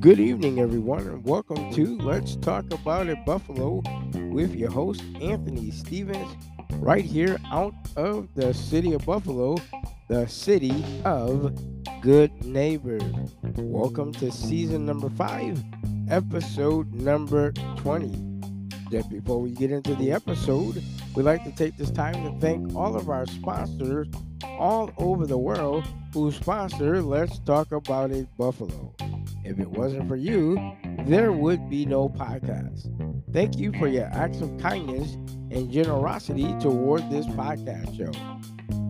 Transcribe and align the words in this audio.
Good 0.00 0.20
evening, 0.20 0.60
everyone, 0.60 1.00
and 1.08 1.24
welcome 1.24 1.72
to 1.72 1.98
Let's 1.98 2.36
Talk 2.36 2.72
About 2.72 3.08
It 3.08 3.18
Buffalo 3.26 3.82
with 4.30 4.54
your 4.54 4.70
host, 4.70 5.02
Anthony 5.20 5.72
Stevens, 5.72 6.36
right 6.74 7.04
here 7.04 7.36
out 7.46 7.74
of 7.96 8.32
the 8.36 8.54
city 8.54 8.92
of 8.92 9.04
Buffalo, 9.04 9.56
the 10.06 10.28
city 10.28 10.84
of 11.04 11.52
good 12.00 12.30
neighbors. 12.44 13.02
Welcome 13.56 14.12
to 14.14 14.30
season 14.30 14.86
number 14.86 15.10
five, 15.10 15.60
episode 16.08 16.92
number 16.94 17.50
20. 17.78 18.40
Just 18.92 19.10
before 19.10 19.40
we 19.40 19.50
get 19.50 19.72
into 19.72 19.96
the 19.96 20.12
episode, 20.12 20.80
we'd 21.16 21.24
like 21.24 21.42
to 21.42 21.50
take 21.50 21.76
this 21.76 21.90
time 21.90 22.14
to 22.22 22.38
thank 22.40 22.72
all 22.76 22.94
of 22.94 23.10
our 23.10 23.26
sponsors 23.26 24.06
all 24.44 24.92
over 24.98 25.26
the 25.26 25.38
world 25.38 25.84
who 26.12 26.32
sponsor 26.32 27.02
Let's 27.02 27.38
Talk 27.40 27.72
About 27.72 28.10
It 28.10 28.26
Buffalo. 28.36 28.94
If 29.44 29.58
it 29.58 29.68
wasn't 29.68 30.08
for 30.08 30.16
you, 30.16 30.58
there 31.06 31.32
would 31.32 31.68
be 31.68 31.84
no 31.86 32.08
podcast. 32.08 32.90
Thank 33.32 33.58
you 33.58 33.72
for 33.78 33.88
your 33.88 34.06
acts 34.06 34.40
of 34.40 34.56
kindness 34.58 35.14
and 35.50 35.70
generosity 35.70 36.54
toward 36.60 37.08
this 37.10 37.26
podcast 37.26 37.96
show. 37.96 38.12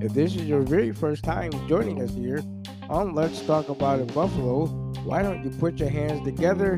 If 0.01 0.15
this 0.15 0.37
is 0.37 0.43
your 0.43 0.63
very 0.63 0.93
first 0.93 1.25
time 1.25 1.51
joining 1.69 2.01
us 2.03 2.15
here 2.15 2.43
on 2.89 3.15
Let's 3.15 3.41
Talk 3.43 3.69
About 3.69 4.01
It 4.01 4.15
Buffalo, 4.15 4.67
why 5.05 5.23
don't 5.23 5.45
you 5.45 5.51
put 5.51 5.79
your 5.79 5.91
hands 5.91 6.25
together, 6.25 6.77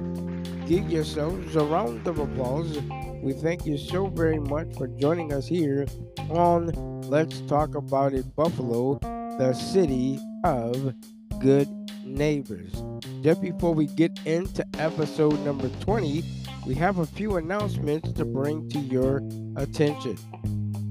give 0.66 0.90
yourselves 0.90 1.54
a 1.54 1.64
round 1.64 2.06
of 2.06 2.18
applause. 2.18 2.78
We 3.22 3.34
thank 3.34 3.66
you 3.66 3.76
so 3.76 4.06
very 4.06 4.38
much 4.38 4.74
for 4.76 4.88
joining 4.88 5.32
us 5.32 5.46
here 5.46 5.86
on 6.30 6.72
Let's 7.02 7.40
Talk 7.42 7.74
About 7.74 8.14
It 8.14 8.34
Buffalo, 8.34 8.98
the 9.38 9.52
city 9.52 10.18
of 10.44 10.94
good 11.40 11.68
neighbors. 12.04 12.82
Just 13.22 13.40
before 13.40 13.74
we 13.74 13.86
get 13.86 14.18
into 14.24 14.66
episode 14.78 15.38
number 15.40 15.68
20, 15.80 16.24
we 16.66 16.74
have 16.74 16.98
a 16.98 17.06
few 17.06 17.36
announcements 17.36 18.12
to 18.12 18.24
bring 18.24 18.68
to 18.70 18.78
your 18.78 19.22
attention. 19.56 20.18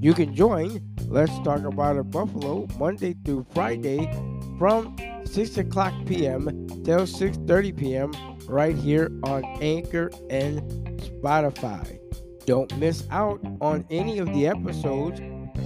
You 0.00 0.14
can 0.14 0.34
join 0.34 0.80
Let's 1.06 1.36
Talk 1.40 1.64
About 1.64 1.96
It 1.96 2.10
Buffalo 2.10 2.66
Monday 2.78 3.14
through 3.24 3.46
Friday 3.52 4.10
from 4.58 4.96
6 5.24 5.58
o'clock 5.58 5.92
p.m. 6.06 6.66
till 6.84 7.00
6.30 7.00 7.76
p.m. 7.76 8.12
right 8.48 8.74
here 8.76 9.10
on 9.24 9.44
Anchor 9.60 10.10
and 10.30 10.60
Spotify. 11.00 11.98
Don't 12.46 12.76
miss 12.78 13.06
out 13.10 13.40
on 13.60 13.84
any 13.90 14.18
of 14.18 14.26
the 14.32 14.46
episodes 14.46 15.20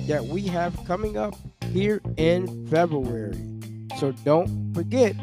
that 0.07 0.25
we 0.25 0.43
have 0.43 0.77
coming 0.85 1.17
up 1.17 1.35
here 1.73 2.03
in 2.17 2.67
February. 2.67 3.54
So 3.99 4.13
don't 4.25 4.75
forget, 4.75 5.15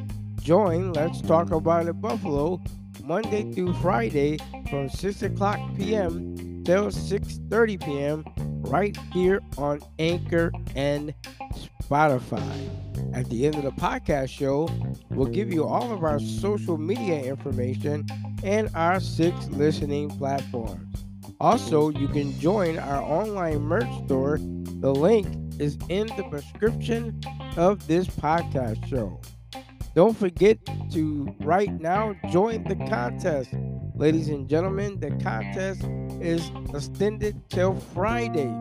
join 0.42 0.94
Let's 0.94 1.22
Talk 1.22 1.52
About 1.52 1.88
It 1.88 2.02
Buffalo 2.02 2.62
Monday 3.04 3.52
through 3.52 3.74
Friday 3.76 4.38
from 4.70 4.90
6 4.90 5.22
o'clock 5.24 5.60
p.m. 5.76 6.64
till 6.64 6.86
6.30 6.88 7.84
p.m. 7.84 8.26
right 8.72 8.96
here 9.12 9.42
on 9.58 9.82
Anchor 10.00 10.52
and 10.76 11.14
Spotify. 11.82 12.70
At 13.14 13.30
the 13.30 13.46
end 13.46 13.56
of 13.56 13.64
the 13.64 13.72
podcast 13.72 14.30
show, 14.30 14.70
we'll 15.10 15.28
give 15.28 15.52
you 15.52 15.66
all 15.66 15.92
of 15.92 16.04
our 16.04 16.20
social 16.20 16.78
media 16.78 17.22
information 17.24 18.06
and 18.44 18.70
our 18.74 19.00
six 19.00 19.48
listening 19.50 20.10
platforms. 20.10 21.04
Also, 21.42 21.90
you 21.90 22.08
can 22.08 22.40
join 22.40 22.78
our 22.80 23.02
online 23.02 23.60
merch 23.62 23.90
store. 24.06 24.38
The 24.80 24.94
link 24.94 25.28
is 25.62 25.78
in 25.90 26.08
the 26.08 26.24
description 26.32 27.22
of 27.56 27.86
this 27.88 28.08
podcast 28.08 28.84
show. 28.88 29.22
Don't 29.94 30.18
forget 30.18 30.58
to 30.92 31.36
right 31.42 31.72
now 31.80 32.16
join 32.30 32.64
the 32.64 32.76
contest. 32.88 33.52
Ladies 33.94 34.30
and 34.30 34.50
gentlemen, 34.50 35.00
the 35.00 35.12
contest 35.24 35.84
is 36.20 36.50
extended 36.74 37.40
till 37.50 37.76
Friday. 37.94 38.52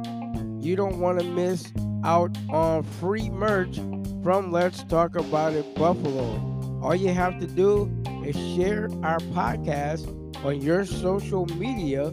You 0.60 0.76
don't 0.76 1.00
want 1.00 1.20
to 1.20 1.24
miss 1.24 1.72
out 2.04 2.36
on 2.50 2.82
free 2.82 3.30
merch 3.30 3.76
from 4.22 4.52
Let's 4.52 4.84
Talk 4.84 5.16
About 5.16 5.54
It 5.54 5.74
Buffalo. 5.74 6.80
All 6.82 6.94
you 6.94 7.14
have 7.14 7.38
to 7.40 7.46
do 7.46 7.90
is 8.26 8.36
share 8.54 8.90
our 9.02 9.20
podcast 9.32 10.04
on 10.44 10.60
your 10.60 10.84
social 10.84 11.46
media 11.46 12.08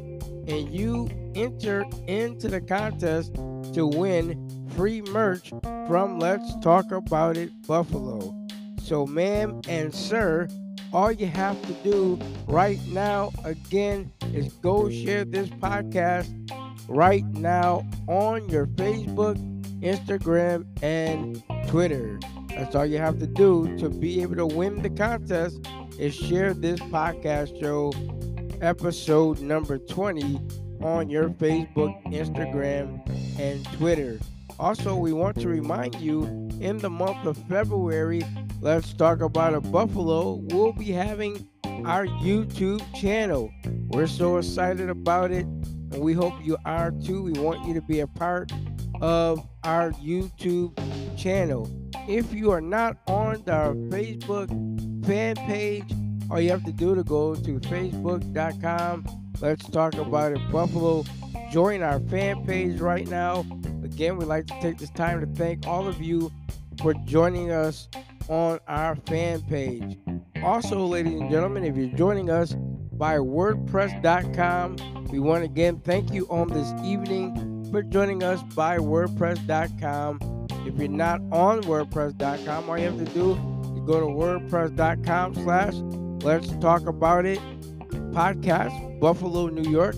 and 0.47 0.73
you 0.73 1.09
enter 1.35 1.85
into 2.07 2.47
the 2.47 2.61
contest 2.61 3.33
to 3.73 3.85
win 3.85 4.46
free 4.77 5.01
merch 5.01 5.51
from 5.87 6.19
Let's 6.19 6.55
Talk 6.59 6.91
About 6.91 7.35
It 7.35 7.49
Buffalo. 7.65 8.31
So, 8.83 9.07
ma'am 9.07 9.59
and 9.67 9.93
sir, 9.93 10.47
all 10.93 11.11
you 11.11 11.25
have 11.25 11.59
to 11.63 11.73
do 11.83 12.19
right 12.47 12.79
now 12.89 13.31
again 13.43 14.11
is 14.35 14.53
go 14.53 14.87
share 14.91 15.25
this 15.25 15.49
podcast 15.49 16.29
right 16.87 17.25
now 17.25 17.87
on 18.07 18.47
your 18.49 18.67
Facebook, 18.67 19.35
Instagram, 19.81 20.67
and 20.83 21.43
Twitter. 21.67 22.19
That's 22.49 22.75
all 22.75 22.85
you 22.85 22.99
have 22.99 23.17
to 23.17 23.27
do 23.27 23.75
to 23.79 23.89
be 23.89 24.21
able 24.21 24.35
to 24.35 24.45
win 24.45 24.83
the 24.83 24.91
contest 24.91 25.59
is 25.97 26.13
share 26.13 26.53
this 26.53 26.79
podcast 26.81 27.59
show 27.59 27.91
episode 28.61 29.41
number 29.41 29.79
20 29.79 30.39
on 30.81 31.09
your 31.09 31.29
Facebook, 31.31 31.99
Instagram, 32.13 33.01
and 33.39 33.65
Twitter. 33.73 34.19
Also, 34.59 34.95
we 34.95 35.13
want 35.13 35.39
to 35.39 35.47
remind 35.47 35.95
you 35.95 36.23
in 36.59 36.77
the 36.79 36.89
month 36.89 37.25
of 37.27 37.37
February, 37.47 38.23
let's 38.59 38.93
talk 38.93 39.21
about 39.21 39.53
a 39.53 39.61
Buffalo. 39.61 40.41
We'll 40.49 40.73
be 40.73 40.91
having 40.91 41.47
our 41.85 42.07
YouTube 42.07 42.81
channel. 42.95 43.51
We're 43.89 44.07
so 44.07 44.37
excited 44.37 44.89
about 44.89 45.31
it, 45.31 45.45
and 45.45 45.99
we 45.99 46.13
hope 46.13 46.33
you 46.43 46.57
are 46.65 46.91
too. 46.91 47.21
We 47.21 47.33
want 47.33 47.67
you 47.67 47.75
to 47.75 47.81
be 47.81 47.99
a 47.99 48.07
part 48.07 48.51
of 48.99 49.47
our 49.63 49.91
YouTube 49.91 50.75
channel. 51.17 51.69
If 52.07 52.33
you 52.33 52.51
are 52.51 52.61
not 52.61 52.97
on 53.07 53.43
our 53.47 53.75
Facebook 53.75 54.49
fan 55.05 55.35
page, 55.35 55.85
all 56.31 56.41
you 56.41 56.49
have 56.49 56.65
to 56.65 56.71
do 56.71 56.95
to 56.95 57.03
go 57.03 57.35
to 57.35 57.59
facebook.com. 57.59 59.05
Let's 59.39 59.69
talk 59.69 59.93
about 59.95 60.31
it, 60.31 60.51
Buffalo. 60.51 61.05
Join 61.51 61.83
our 61.83 61.99
fan 61.99 62.43
page 62.43 62.79
right 62.79 63.07
now. 63.07 63.45
Again, 63.97 64.17
we'd 64.17 64.25
like 64.25 64.45
to 64.45 64.61
take 64.61 64.77
this 64.77 64.91
time 64.91 65.21
to 65.21 65.25
thank 65.25 65.65
all 65.65 65.87
of 65.87 65.99
you 65.99 66.31
for 66.79 66.93
joining 67.05 67.49
us 67.49 67.89
on 68.29 68.59
our 68.67 68.95
fan 68.95 69.41
page. 69.41 69.97
Also, 70.43 70.85
ladies 70.85 71.19
and 71.19 71.31
gentlemen, 71.31 71.63
if 71.63 71.75
you're 71.75 71.97
joining 71.97 72.29
us 72.29 72.53
by 72.91 73.15
WordPress.com, 73.15 75.07
we 75.11 75.17
want 75.17 75.43
to 75.43 75.45
again 75.45 75.81
thank 75.83 76.13
you 76.13 76.27
on 76.29 76.47
this 76.47 76.71
evening 76.85 77.67
for 77.71 77.81
joining 77.81 78.21
us 78.21 78.43
by 78.53 78.77
WordPress.com. 78.77 80.47
If 80.67 80.77
you're 80.77 80.89
not 80.89 81.19
on 81.31 81.63
WordPress.com, 81.63 82.69
all 82.69 82.77
you 82.77 82.85
have 82.85 82.99
to 82.99 83.13
do 83.15 83.31
is 83.31 83.79
go 83.87 83.99
to 83.99 84.05
WordPress.com 84.05 85.33
slash 85.33 85.73
Let's 86.23 86.55
Talk 86.57 86.85
About 86.85 87.25
It 87.25 87.39
podcast, 88.13 88.99
Buffalo, 88.99 89.47
New 89.47 89.71
York. 89.71 89.95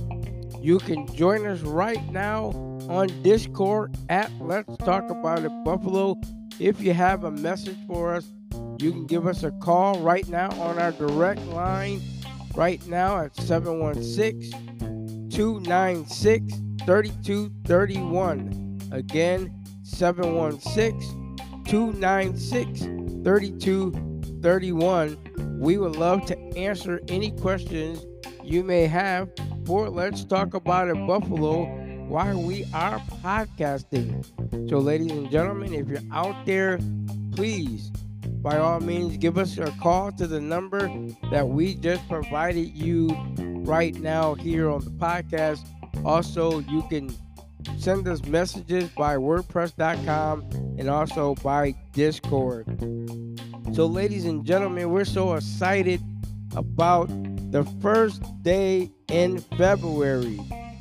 You 0.62 0.80
can 0.80 1.06
join 1.14 1.46
us 1.46 1.60
right 1.64 2.02
now 2.14 2.69
on 2.90 3.08
Discord 3.22 3.96
at 4.10 4.32
Let's 4.42 4.76
Talk 4.78 5.12
About 5.12 5.46
It 5.46 5.52
Buffalo. 5.64 6.20
If 6.60 6.82
you 6.82 6.94
have 6.94 7.24
a 7.24 7.30
message 7.32 7.78
for 7.88 8.16
us, 8.16 8.28
you 8.80 8.92
can 8.92 9.06
give 9.06 9.28
us 9.28 9.44
a 9.44 9.52
call 9.52 10.00
right 10.00 10.28
now 10.28 10.50
on 10.60 10.80
our 10.80 10.92
direct 10.94 11.46
line 11.48 12.02
right 12.56 12.84
now 12.88 13.20
at 13.20 13.36
716 13.36 15.30
296 15.30 16.54
3231. 16.86 18.80
Again, 18.92 19.54
716 19.84 21.38
296 21.68 22.80
3231. 23.24 25.60
We 25.60 25.78
would 25.78 25.96
love 25.96 26.26
to 26.26 26.36
answer 26.58 27.00
any 27.08 27.30
questions 27.32 28.04
you 28.44 28.64
may 28.64 28.88
have 28.88 29.30
for 29.68 29.90
Let's 29.90 30.24
Talk 30.24 30.56
About 30.56 30.88
It 30.88 30.98
Buffalo 31.06 31.68
while 32.10 32.42
we 32.42 32.66
are 32.74 33.00
podcasting. 33.24 34.26
So, 34.68 34.80
ladies 34.80 35.12
and 35.12 35.30
gentlemen, 35.30 35.74
if 35.76 35.88
you're 35.88 36.02
out 36.12 36.44
there, 36.46 36.80
please, 37.36 37.92
by 38.42 38.58
all 38.58 38.80
means, 38.80 39.18
give 39.18 39.38
us 39.38 39.58
a 39.60 39.72
call 39.80 40.12
to 40.14 40.26
the 40.26 40.42
number 40.42 40.92
that 41.30 41.48
we 41.48 41.76
just 41.76 42.08
provided 42.10 42.76
you 42.76 43.10
right 43.64 43.94
now 43.96 44.34
here 44.34 44.70
on 44.72 44.84
the 44.84 44.90
podcast. 44.92 45.68
Also, 46.04 46.60
you 46.62 46.82
can 46.90 47.16
send 47.78 48.08
us 48.08 48.26
messages 48.26 48.90
by 48.98 49.16
WordPress.com 49.16 50.50
and 50.80 50.90
also 50.90 51.36
by 51.36 51.76
Discord. 51.94 52.66
So, 53.74 53.86
ladies 53.86 54.26
and 54.26 54.44
gentlemen, 54.44 54.90
we're 54.90 55.06
so 55.06 55.36
excited 55.36 56.02
about 56.56 57.08
the 57.52 57.64
first 57.82 58.24
day 58.42 58.92
in 59.10 59.40
February. 59.58 60.40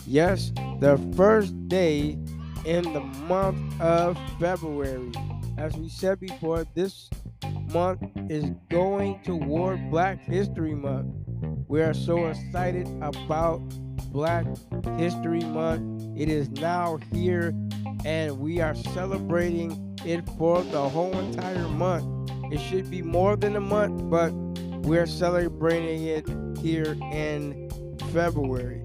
Yes, 0.09 0.53
the 0.81 0.97
first 1.15 1.69
day 1.69 2.17
in 2.65 2.95
the 2.95 3.01
month 3.29 3.79
of 3.79 4.19
February. 4.41 5.13
As 5.59 5.77
we 5.77 5.91
said 5.91 6.19
before, 6.19 6.65
this 6.75 7.11
month 7.75 8.01
is 8.31 8.47
going 8.71 9.21
toward 9.23 9.91
Black 9.91 10.25
History 10.25 10.75
Month. 10.75 11.15
We 11.69 11.83
are 11.83 11.93
so 11.93 12.29
excited 12.29 12.89
about 13.03 13.59
Black 14.11 14.47
History 14.97 15.43
Month. 15.43 16.19
It 16.19 16.31
is 16.31 16.49
now 16.53 16.99
here 17.13 17.53
and 18.07 18.39
we 18.39 18.63
are 18.63 18.75
celebrating 18.75 19.95
it 20.07 20.27
for 20.39 20.63
the 20.63 20.89
whole 20.89 21.19
entire 21.19 21.69
month. 21.69 22.31
It 22.51 22.61
should 22.61 22.91
be 22.91 23.03
more 23.03 23.37
than 23.37 23.57
a 23.57 23.61
month, 23.61 24.09
but 24.09 24.33
we're 24.89 25.05
celebrating 25.05 26.07
it 26.07 26.27
here 26.63 26.97
in 27.13 27.69
February. 28.11 28.83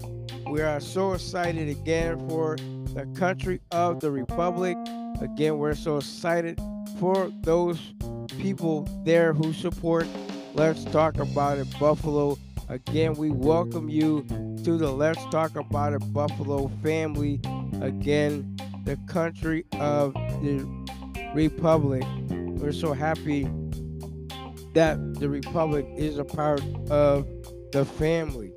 We 0.50 0.60
are 0.60 0.78
so 0.78 1.14
excited 1.14 1.68
again 1.68 2.28
for 2.28 2.56
the 2.94 3.06
country 3.16 3.60
of 3.70 4.00
the 4.00 4.10
Republic. 4.10 4.76
Again, 5.20 5.58
we're 5.58 5.74
so 5.74 5.96
excited 5.96 6.60
for 7.00 7.30
those 7.42 7.94
people 8.38 8.86
there 9.04 9.32
who 9.32 9.52
support 9.52 10.06
Let's 10.54 10.84
Talk 10.84 11.18
About 11.18 11.58
It 11.58 11.66
Buffalo. 11.80 12.38
Again, 12.68 13.14
we 13.14 13.30
welcome 13.30 13.88
you 13.88 14.24
to 14.64 14.76
the 14.76 14.92
Let's 14.92 15.24
Talk 15.26 15.56
About 15.56 15.94
It 15.94 16.12
Buffalo 16.12 16.68
family. 16.82 17.40
Again, 17.80 18.56
the 18.84 18.98
country 19.08 19.64
of 19.80 20.12
the 20.14 20.66
Republic. 21.34 22.04
We're 22.28 22.72
so 22.72 22.92
happy 22.92 23.48
that 24.74 24.98
the 25.14 25.28
Republic 25.28 25.86
is 25.96 26.18
a 26.18 26.24
part 26.24 26.62
of 26.90 27.26
the 27.72 27.84
family. 27.84 28.52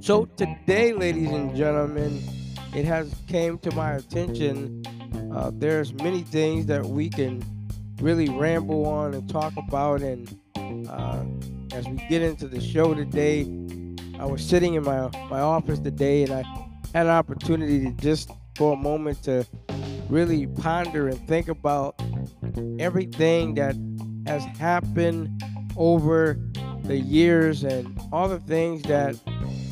So 0.00 0.24
today, 0.24 0.94
ladies 0.94 1.30
and 1.30 1.54
gentlemen, 1.54 2.22
it 2.74 2.86
has 2.86 3.14
came 3.28 3.58
to 3.58 3.74
my 3.74 3.92
attention. 3.92 4.82
Uh, 5.34 5.50
there's 5.52 5.92
many 5.92 6.22
things 6.22 6.64
that 6.66 6.86
we 6.86 7.10
can 7.10 7.44
really 8.00 8.30
ramble 8.30 8.86
on 8.86 9.12
and 9.12 9.28
talk 9.28 9.52
about, 9.58 10.00
and 10.00 10.38
uh, 10.88 11.22
as 11.74 11.86
we 11.86 11.98
get 12.08 12.22
into 12.22 12.48
the 12.48 12.62
show 12.62 12.94
today, 12.94 13.42
I 14.18 14.24
was 14.24 14.42
sitting 14.42 14.72
in 14.72 14.84
my 14.84 15.10
my 15.28 15.40
office 15.40 15.78
today, 15.80 16.22
and 16.22 16.32
I 16.32 16.44
had 16.94 17.04
an 17.04 17.12
opportunity 17.12 17.84
to 17.84 17.90
just 17.92 18.30
for 18.56 18.72
a 18.72 18.76
moment 18.76 19.22
to 19.24 19.46
really 20.08 20.46
ponder 20.46 21.08
and 21.08 21.28
think 21.28 21.48
about 21.48 22.00
everything 22.78 23.54
that 23.56 23.76
has 24.26 24.42
happened 24.58 25.42
over 25.76 26.38
the 26.90 26.98
years 26.98 27.62
and 27.62 28.00
all 28.12 28.28
the 28.28 28.40
things 28.40 28.82
that 28.82 29.14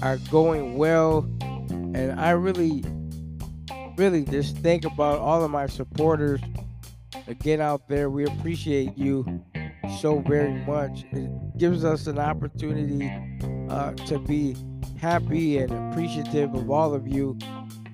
are 0.02 0.18
going 0.30 0.78
well. 0.78 1.28
And 1.68 2.12
I 2.12 2.30
really, 2.30 2.84
really 3.96 4.24
just 4.24 4.56
think 4.58 4.84
about 4.84 5.18
all 5.18 5.42
of 5.42 5.50
my 5.50 5.66
supporters 5.66 6.40
again 7.26 7.60
out 7.60 7.88
there. 7.88 8.08
We 8.08 8.24
appreciate 8.24 8.96
you 8.96 9.42
so 9.98 10.20
very 10.20 10.64
much. 10.64 11.06
It 11.10 11.58
gives 11.58 11.84
us 11.84 12.06
an 12.06 12.20
opportunity 12.20 13.10
uh, 13.68 13.94
to 14.06 14.20
be 14.20 14.54
happy 14.96 15.58
and 15.58 15.72
appreciative 15.72 16.54
of 16.54 16.70
all 16.70 16.94
of 16.94 17.08
you 17.08 17.36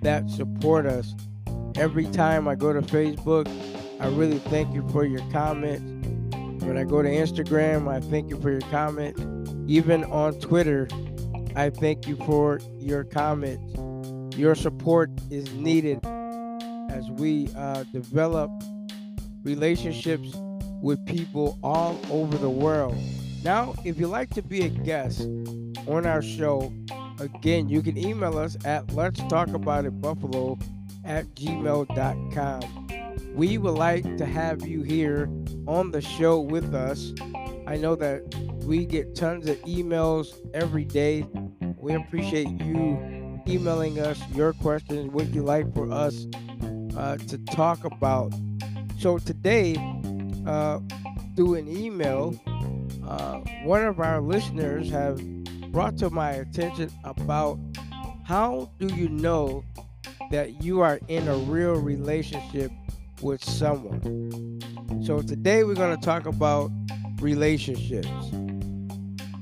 that 0.02 0.28
support 0.28 0.84
us. 0.84 1.14
Every 1.76 2.04
time 2.08 2.46
I 2.46 2.56
go 2.56 2.74
to 2.74 2.82
Facebook, 2.82 3.48
I 4.00 4.08
really 4.08 4.38
thank 4.38 4.74
you 4.74 4.86
for 4.90 5.06
your 5.06 5.22
comments. 5.32 5.93
When 6.64 6.78
I 6.78 6.84
go 6.84 7.02
to 7.02 7.08
Instagram, 7.08 7.88
I 7.88 8.00
thank 8.00 8.30
you 8.30 8.40
for 8.40 8.50
your 8.50 8.62
comment. 8.62 9.18
Even 9.68 10.02
on 10.04 10.40
Twitter, 10.40 10.88
I 11.54 11.68
thank 11.68 12.06
you 12.08 12.16
for 12.16 12.58
your 12.78 13.04
comment. 13.04 13.60
Your 14.34 14.54
support 14.54 15.10
is 15.30 15.52
needed 15.52 16.00
as 16.90 17.10
we 17.10 17.48
uh, 17.54 17.84
develop 17.92 18.50
relationships 19.42 20.34
with 20.80 21.04
people 21.06 21.58
all 21.62 22.00
over 22.10 22.36
the 22.38 22.48
world. 22.48 22.96
Now, 23.44 23.74
if 23.84 24.00
you'd 24.00 24.08
like 24.08 24.30
to 24.30 24.42
be 24.42 24.64
a 24.64 24.70
guest 24.70 25.20
on 25.86 26.06
our 26.06 26.22
show, 26.22 26.72
again, 27.20 27.68
you 27.68 27.82
can 27.82 27.98
email 27.98 28.38
us 28.38 28.56
at 28.64 28.90
let's 28.94 29.20
talk 29.28 29.48
about 29.48 29.84
it 29.84 30.00
buffalo 30.00 30.58
at 31.04 31.26
gmail.com. 31.34 32.88
We 33.34 33.58
would 33.58 33.74
like 33.74 34.16
to 34.16 34.24
have 34.24 34.66
you 34.66 34.82
here 34.82 35.28
on 35.66 35.90
the 35.90 36.00
show 36.00 36.40
with 36.40 36.74
us. 36.74 37.12
I 37.66 37.76
know 37.76 37.94
that 37.96 38.22
we 38.64 38.84
get 38.84 39.14
tons 39.14 39.48
of 39.48 39.60
emails 39.62 40.34
every 40.54 40.84
day. 40.84 41.26
We 41.76 41.94
appreciate 41.94 42.48
you 42.62 43.42
emailing 43.46 44.00
us 44.00 44.20
your 44.34 44.52
questions, 44.54 45.10
what 45.10 45.28
you 45.28 45.42
like 45.42 45.72
for 45.74 45.90
us 45.90 46.26
uh, 46.96 47.16
to 47.16 47.38
talk 47.46 47.84
about. 47.84 48.32
So 48.98 49.18
today, 49.18 49.76
uh, 50.46 50.80
through 51.36 51.54
an 51.54 51.68
email, 51.68 52.38
uh, 53.06 53.40
one 53.64 53.84
of 53.84 54.00
our 54.00 54.20
listeners 54.20 54.90
have 54.90 55.20
brought 55.72 55.98
to 55.98 56.08
my 56.10 56.30
attention 56.30 56.90
about 57.04 57.58
how 58.24 58.70
do 58.78 58.86
you 58.94 59.08
know 59.08 59.64
that 60.30 60.62
you 60.62 60.80
are 60.80 60.98
in 61.08 61.28
a 61.28 61.36
real 61.36 61.74
relationship 61.74 62.70
with 63.24 63.42
someone. 63.42 64.60
So 65.04 65.22
today 65.22 65.64
we're 65.64 65.74
going 65.74 65.98
to 65.98 66.04
talk 66.04 66.26
about 66.26 66.70
relationships. 67.20 68.30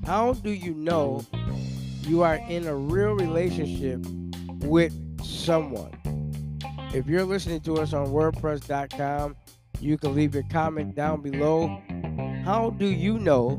How 0.07 0.35
do 0.35 0.51
you 0.51 0.73
know 0.73 1.27
you 2.03 2.23
are 2.23 2.37
in 2.37 2.67
a 2.69 2.75
real 2.77 3.13
relationship 3.13 4.01
with 4.65 4.95
someone? 5.25 5.91
If 6.95 7.07
you're 7.09 7.25
listening 7.25 7.61
to 7.63 7.79
us 7.79 7.93
on 7.93 8.07
WordPress.com, 8.09 9.37
you 9.81 9.99
can 9.99 10.15
leave 10.15 10.35
your 10.35 10.45
comment 10.45 10.95
down 10.95 11.21
below. 11.21 11.67
How 12.45 12.71
do 12.71 12.87
you 12.87 13.19
know 13.19 13.59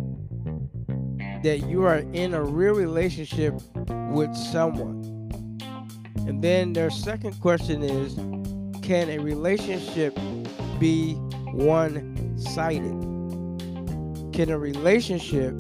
that 1.43 1.67
you 1.67 1.83
are 1.83 1.97
in 2.13 2.33
a 2.33 2.41
real 2.41 2.75
relationship 2.75 3.55
with 4.09 4.33
someone? 4.35 5.03
And 6.27 6.41
then 6.41 6.71
their 6.71 6.89
second 6.89 7.41
question 7.41 7.83
is 7.83 8.15
Can 8.83 9.09
a 9.09 9.17
relationship 9.17 10.13
be 10.77 11.13
one 11.53 12.37
sided? 12.37 12.91
Can 14.33 14.49
a 14.49 14.59
relationship 14.59 15.57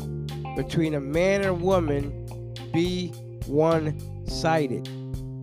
between 0.57 0.93
a 0.93 0.99
man 0.99 1.41
and 1.41 1.61
woman 1.61 2.53
be 2.73 3.07
one 3.47 3.97
sided? 4.27 4.89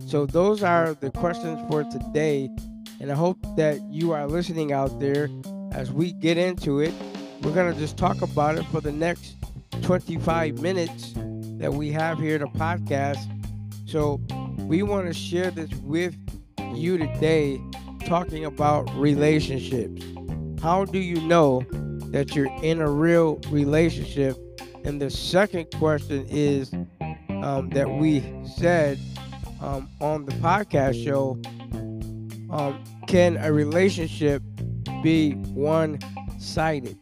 So, 0.05 0.27
those 0.27 0.61
are 0.61 0.93
the 0.93 1.09
questions 1.09 1.59
for 1.71 1.83
today. 1.85 2.51
And 2.99 3.11
I 3.11 3.15
hope 3.15 3.39
that 3.57 3.81
you 3.89 4.11
are 4.11 4.27
listening 4.27 4.71
out 4.71 4.99
there 4.99 5.27
as 5.71 5.91
we 5.91 6.11
get 6.11 6.37
into 6.37 6.81
it. 6.81 6.93
We're 7.41 7.53
going 7.55 7.73
to 7.73 7.79
just 7.79 7.97
talk 7.97 8.21
about 8.21 8.59
it 8.59 8.65
for 8.67 8.79
the 8.79 8.91
next 8.91 9.37
25 9.81 10.61
minutes 10.61 11.13
that 11.57 11.73
we 11.73 11.91
have 11.93 12.19
here, 12.19 12.37
the 12.37 12.45
podcast. 12.45 13.17
So, 13.87 14.21
we 14.59 14.83
want 14.83 15.07
to 15.07 15.13
share 15.15 15.49
this 15.49 15.71
with 15.81 16.15
you 16.75 16.97
today, 16.97 17.61
talking 18.05 18.45
about 18.45 18.89
relationships. 18.95 20.03
How 20.61 20.85
do 20.85 20.99
you 20.99 21.21
know 21.21 21.65
that 22.11 22.35
you're 22.35 22.51
in 22.61 22.81
a 22.81 22.89
real 22.89 23.39
relationship? 23.49 24.37
And 24.83 25.01
the 25.01 25.09
second 25.09 25.67
question 25.77 26.25
is 26.29 26.73
um, 27.29 27.69
that 27.71 27.89
we 27.89 28.23
said 28.57 28.99
um, 29.61 29.89
on 29.99 30.25
the 30.25 30.33
podcast 30.33 31.03
show 31.03 31.39
um, 32.51 32.83
can 33.07 33.37
a 33.37 33.51
relationship 33.51 34.43
be 35.01 35.31
one 35.53 35.99
sided? 36.39 36.97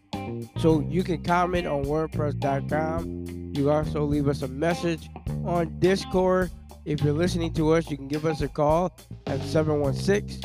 So 0.59 0.81
you 0.81 1.03
can 1.03 1.23
comment 1.23 1.67
on 1.67 1.85
WordPress.com. 1.85 3.53
You 3.55 3.71
also 3.71 4.03
leave 4.03 4.27
us 4.27 4.41
a 4.41 4.47
message 4.47 5.09
on 5.45 5.79
Discord. 5.79 6.51
If 6.85 7.01
you're 7.01 7.13
listening 7.13 7.53
to 7.53 7.73
us, 7.73 7.91
you 7.91 7.97
can 7.97 8.07
give 8.07 8.25
us 8.25 8.41
a 8.41 8.47
call 8.47 8.97
at 9.27 9.39
716 9.41 10.41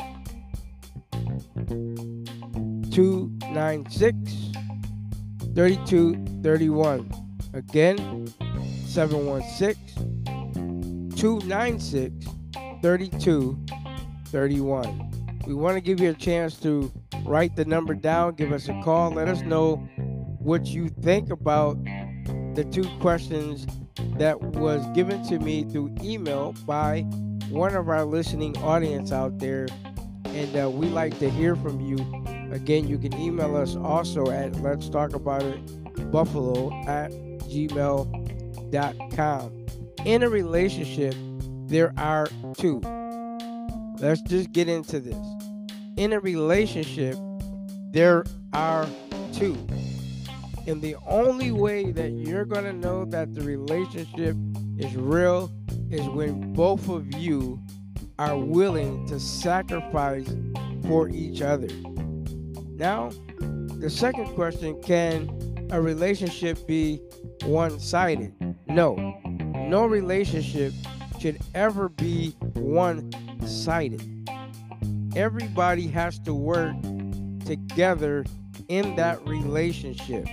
296 2.91 4.15
3231. 5.55 7.09
Again, 7.53 8.27
716 8.85 11.11
296 11.15 12.25
3231. 12.81 15.11
We 15.47 15.53
want 15.53 15.75
to 15.75 15.81
give 15.81 16.01
you 16.01 16.09
a 16.09 16.13
chance 16.13 16.59
to 16.59 16.91
write 17.23 17.55
the 17.55 17.63
number 17.65 17.93
down, 17.93 18.35
give 18.35 18.51
us 18.51 18.67
a 18.67 18.77
call, 18.83 19.11
let 19.11 19.29
us 19.29 19.41
know 19.41 19.77
what 20.39 20.65
you 20.65 20.89
think 20.89 21.31
about 21.31 21.81
the 22.55 22.67
two 22.71 22.83
questions 22.99 23.65
that 24.17 24.41
was 24.41 24.85
given 24.93 25.23
to 25.27 25.39
me 25.39 25.63
through 25.63 25.95
email 26.01 26.53
by 26.65 27.01
one 27.49 27.75
of 27.75 27.89
our 27.89 28.05
listening 28.05 28.57
audience 28.57 29.11
out 29.11 29.37
there. 29.39 29.67
And 30.25 30.55
uh, 30.57 30.69
we 30.69 30.87
like 30.87 31.19
to 31.19 31.29
hear 31.29 31.55
from 31.55 31.79
you. 31.81 31.97
Again, 32.51 32.87
you 32.87 32.97
can 32.97 33.13
email 33.19 33.55
us 33.55 33.75
also 33.75 34.29
at 34.29 34.55
let's 34.61 34.89
talk 34.89 35.13
about 35.13 35.43
it 35.43 35.59
buffalo 36.11 36.73
at 36.85 37.11
gmail.com. 37.49 38.05
In 40.05 40.23
a 40.23 40.29
relationship, 40.29 41.15
there 41.67 41.93
are 41.97 42.27
two. 42.57 42.79
Let's 43.99 44.21
just 44.21 44.51
get 44.51 44.67
into 44.67 44.99
this. 44.99 45.17
In 45.97 46.13
a 46.13 46.19
relationship, 46.19 47.17
there 47.91 48.23
are 48.53 48.87
two. 49.33 49.55
And 50.67 50.81
the 50.81 50.95
only 51.05 51.51
way 51.51 51.91
that 51.91 52.11
you're 52.11 52.45
going 52.45 52.63
to 52.63 52.73
know 52.73 53.05
that 53.05 53.33
the 53.35 53.41
relationship 53.41 54.35
is 54.77 54.95
real 54.95 55.51
is 55.91 56.07
when 56.09 56.53
both 56.53 56.89
of 56.89 57.13
you 57.15 57.61
are 58.17 58.37
willing 58.37 59.05
to 59.07 59.19
sacrifice 59.19 60.35
for 60.87 61.09
each 61.09 61.41
other. 61.41 61.67
Now, 62.77 63.11
the 63.39 63.89
second 63.89 64.27
question 64.35 64.81
can 64.81 65.67
a 65.71 65.81
relationship 65.81 66.65
be 66.65 66.99
one 67.43 67.79
sided? 67.79 68.33
No, 68.67 68.95
no 69.53 69.85
relationship 69.85 70.73
should 71.19 71.39
ever 71.53 71.89
be 71.89 72.31
one 72.55 73.11
sided. 73.45 74.01
Everybody 75.15 75.87
has 75.87 76.19
to 76.19 76.33
work 76.33 76.75
together 77.45 78.25
in 78.67 78.95
that 78.95 79.25
relationship. 79.27 80.27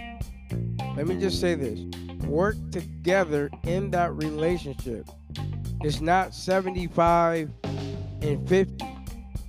Let 0.96 1.06
me 1.06 1.18
just 1.18 1.40
say 1.40 1.54
this 1.54 1.80
work 2.26 2.56
together 2.70 3.50
in 3.64 3.90
that 3.90 4.14
relationship. 4.14 5.08
It's 5.80 6.00
not 6.00 6.34
75 6.34 7.50
and 8.20 8.48
50, 8.48 8.84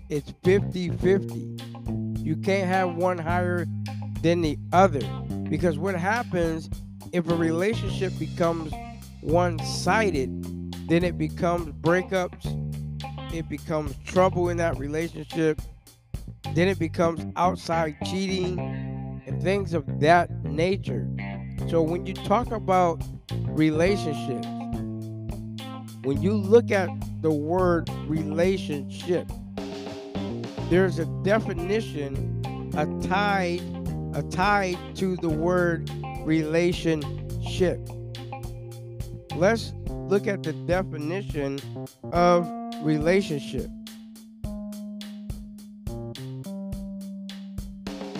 it's 0.09 0.33
50 0.43 0.89
50. 0.89 1.57
You 2.19 2.37
can't 2.37 2.67
have 2.67 2.95
one 2.95 3.17
higher 3.17 3.65
than 4.21 4.41
the 4.41 4.57
other 4.71 5.01
because 5.49 5.77
what 5.77 5.95
happens 5.95 6.69
if 7.11 7.29
a 7.29 7.35
relationship 7.35 8.17
becomes 8.17 8.73
one 9.21 9.59
sided, 9.59 10.29
then 10.87 11.03
it 11.03 11.17
becomes 11.17 11.69
breakups, 11.81 12.47
it 13.33 13.49
becomes 13.49 13.95
trouble 14.05 14.49
in 14.49 14.57
that 14.57 14.77
relationship, 14.77 15.61
then 16.55 16.67
it 16.69 16.79
becomes 16.79 17.25
outside 17.35 17.95
cheating 18.05 18.59
and 19.27 19.43
things 19.43 19.73
of 19.73 19.99
that 19.99 20.31
nature. 20.43 21.07
So 21.69 21.81
when 21.81 22.05
you 22.05 22.13
talk 22.13 22.51
about 22.51 23.01
relationships, 23.47 24.47
when 26.03 26.21
you 26.21 26.33
look 26.33 26.71
at 26.71 26.89
the 27.21 27.31
word 27.31 27.89
relationship, 28.07 29.29
there's 30.69 30.99
a 30.99 31.05
definition 31.23 32.41
a 32.75 32.85
tied 33.07 33.61
a 34.15 34.23
tied 34.23 34.77
to 34.95 35.15
the 35.17 35.29
word 35.29 35.89
relationship. 36.21 37.79
Let's 39.35 39.73
look 39.87 40.27
at 40.27 40.43
the 40.43 40.53
definition 40.53 41.59
of 42.11 42.47
relationship. 42.83 43.69
I'm 45.87 46.13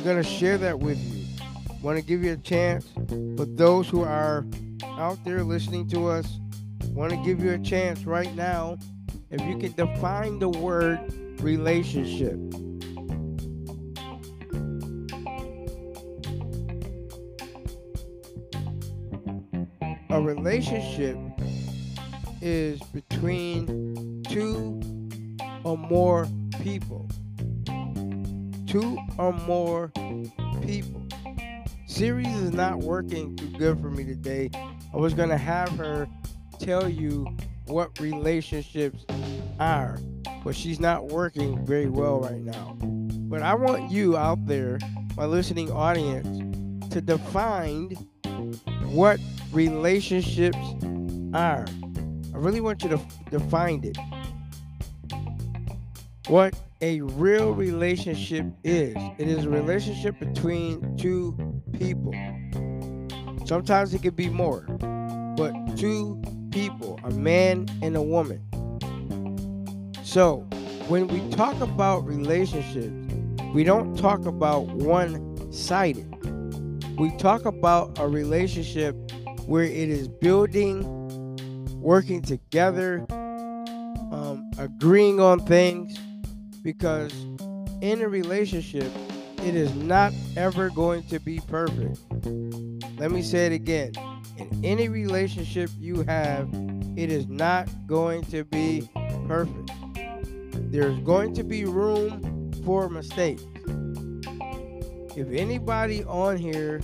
going 0.04 0.18
to 0.18 0.24
share 0.24 0.58
that 0.58 0.80
with 0.80 1.00
you. 1.00 1.13
Want 1.84 1.98
to 1.98 2.02
give 2.02 2.24
you 2.24 2.32
a 2.32 2.38
chance 2.38 2.88
for 3.36 3.44
those 3.44 3.90
who 3.90 4.04
are 4.04 4.46
out 4.98 5.22
there 5.26 5.44
listening 5.44 5.86
to 5.90 6.08
us. 6.08 6.40
Want 6.94 7.12
to 7.12 7.18
give 7.18 7.44
you 7.44 7.52
a 7.52 7.60
chance 7.60 8.06
right 8.06 8.34
now 8.36 8.78
if 9.30 9.42
you 9.42 9.58
can 9.58 9.74
define 9.74 10.40
the 10.40 10.48
word 10.48 10.98
relationship. 11.42 12.40
A 20.10 20.22
relationship 20.22 21.18
is 22.42 22.80
between 22.94 24.24
two 24.30 24.80
or 25.66 25.78
more 25.78 26.30
people. 26.62 27.10
Two 28.68 28.98
or 29.18 29.34
more 29.34 29.92
people. 30.62 31.03
Siri's 31.94 32.42
is 32.42 32.54
not 32.54 32.80
working 32.80 33.36
too 33.36 33.50
good 33.50 33.80
for 33.80 33.92
me 33.92 34.04
today. 34.04 34.50
I 34.92 34.98
was 34.98 35.14
going 35.14 35.30
to 35.30 35.38
have 35.38 35.70
her 35.78 36.08
tell 36.58 36.90
you 36.90 37.28
what 37.68 38.00
relationships 38.00 39.06
are, 39.60 40.00
but 40.44 40.56
she's 40.56 40.80
not 40.80 41.10
working 41.10 41.64
very 41.64 41.90
well 41.90 42.20
right 42.20 42.42
now. 42.42 42.76
But 42.82 43.44
I 43.44 43.54
want 43.54 43.92
you 43.92 44.18
out 44.18 44.44
there, 44.48 44.80
my 45.16 45.26
listening 45.26 45.72
audience, 45.72 46.90
to 46.92 47.00
define 47.00 47.92
what 48.86 49.20
relationships 49.52 50.58
are. 51.36 51.68
I 52.34 52.38
really 52.38 52.62
want 52.62 52.82
you 52.82 52.90
to 52.90 53.00
define 53.30 53.84
it. 53.84 54.00
What 56.28 56.56
a 56.84 57.00
real 57.00 57.54
relationship 57.54 58.46
is 58.66 58.94
it 59.18 59.30
is 59.30 59.46
a 59.46 59.50
relationship 59.50 60.20
between 60.20 60.98
two 60.98 61.34
people. 61.72 62.14
Sometimes 63.46 63.94
it 63.94 64.02
could 64.02 64.18
be 64.18 64.28
more, 64.28 64.64
but 65.38 65.54
two 65.78 66.22
people, 66.52 67.00
a 67.06 67.12
man 67.12 67.70
and 67.82 67.96
a 67.96 68.02
woman. 68.02 68.42
So, 70.04 70.40
when 70.90 71.08
we 71.08 71.22
talk 71.30 71.58
about 71.62 72.06
relationships, 72.06 73.14
we 73.54 73.64
don't 73.64 73.98
talk 73.98 74.26
about 74.26 74.66
one 74.66 75.54
sided. 75.54 76.14
We 77.00 77.16
talk 77.16 77.46
about 77.46 77.98
a 77.98 78.10
relationship 78.10 78.94
where 79.46 79.64
it 79.64 79.90
is 79.90 80.10
building, 80.10 80.84
working 81.80 82.22
together, 82.22 83.06
um, 83.10 84.52
agreeing 84.58 85.22
on 85.22 85.40
things, 85.46 85.98
because 86.64 87.14
in 87.82 88.02
a 88.02 88.08
relationship, 88.08 88.90
it 89.40 89.56
is 89.56 89.76
not 89.76 90.14
ever 90.38 90.70
going 90.70 91.04
to 91.04 91.20
be 91.20 91.40
perfect. 91.48 92.00
Let 92.98 93.12
me 93.12 93.22
say 93.22 93.48
it 93.48 93.52
again. 93.52 93.92
In 94.38 94.64
any 94.64 94.88
relationship 94.88 95.70
you 95.78 96.04
have, 96.04 96.50
it 96.96 97.12
is 97.12 97.28
not 97.28 97.68
going 97.86 98.24
to 98.26 98.46
be 98.46 98.90
perfect. 99.28 99.72
There's 100.72 100.98
going 101.02 101.34
to 101.36 101.44
be 101.44 101.66
room 101.66 102.52
for 102.64 102.90
mistakes. 102.90 103.44
If 105.16 105.30
anybody 105.32 106.04
on 106.06 106.38
here 106.38 106.82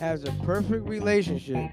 has 0.00 0.24
a 0.24 0.32
perfect 0.44 0.86
relationship, 0.88 1.70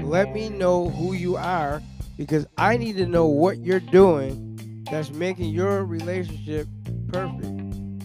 let 0.00 0.32
me 0.32 0.48
know 0.48 0.88
who 0.88 1.12
you 1.12 1.36
are 1.36 1.82
because 2.16 2.46
I 2.56 2.76
need 2.76 2.96
to 2.96 3.06
know 3.06 3.26
what 3.26 3.58
you're 3.58 3.78
doing 3.78 4.84
that's 4.90 5.10
making 5.10 5.50
your 5.50 5.84
relationship 5.84 6.66
perfect. 7.08 7.46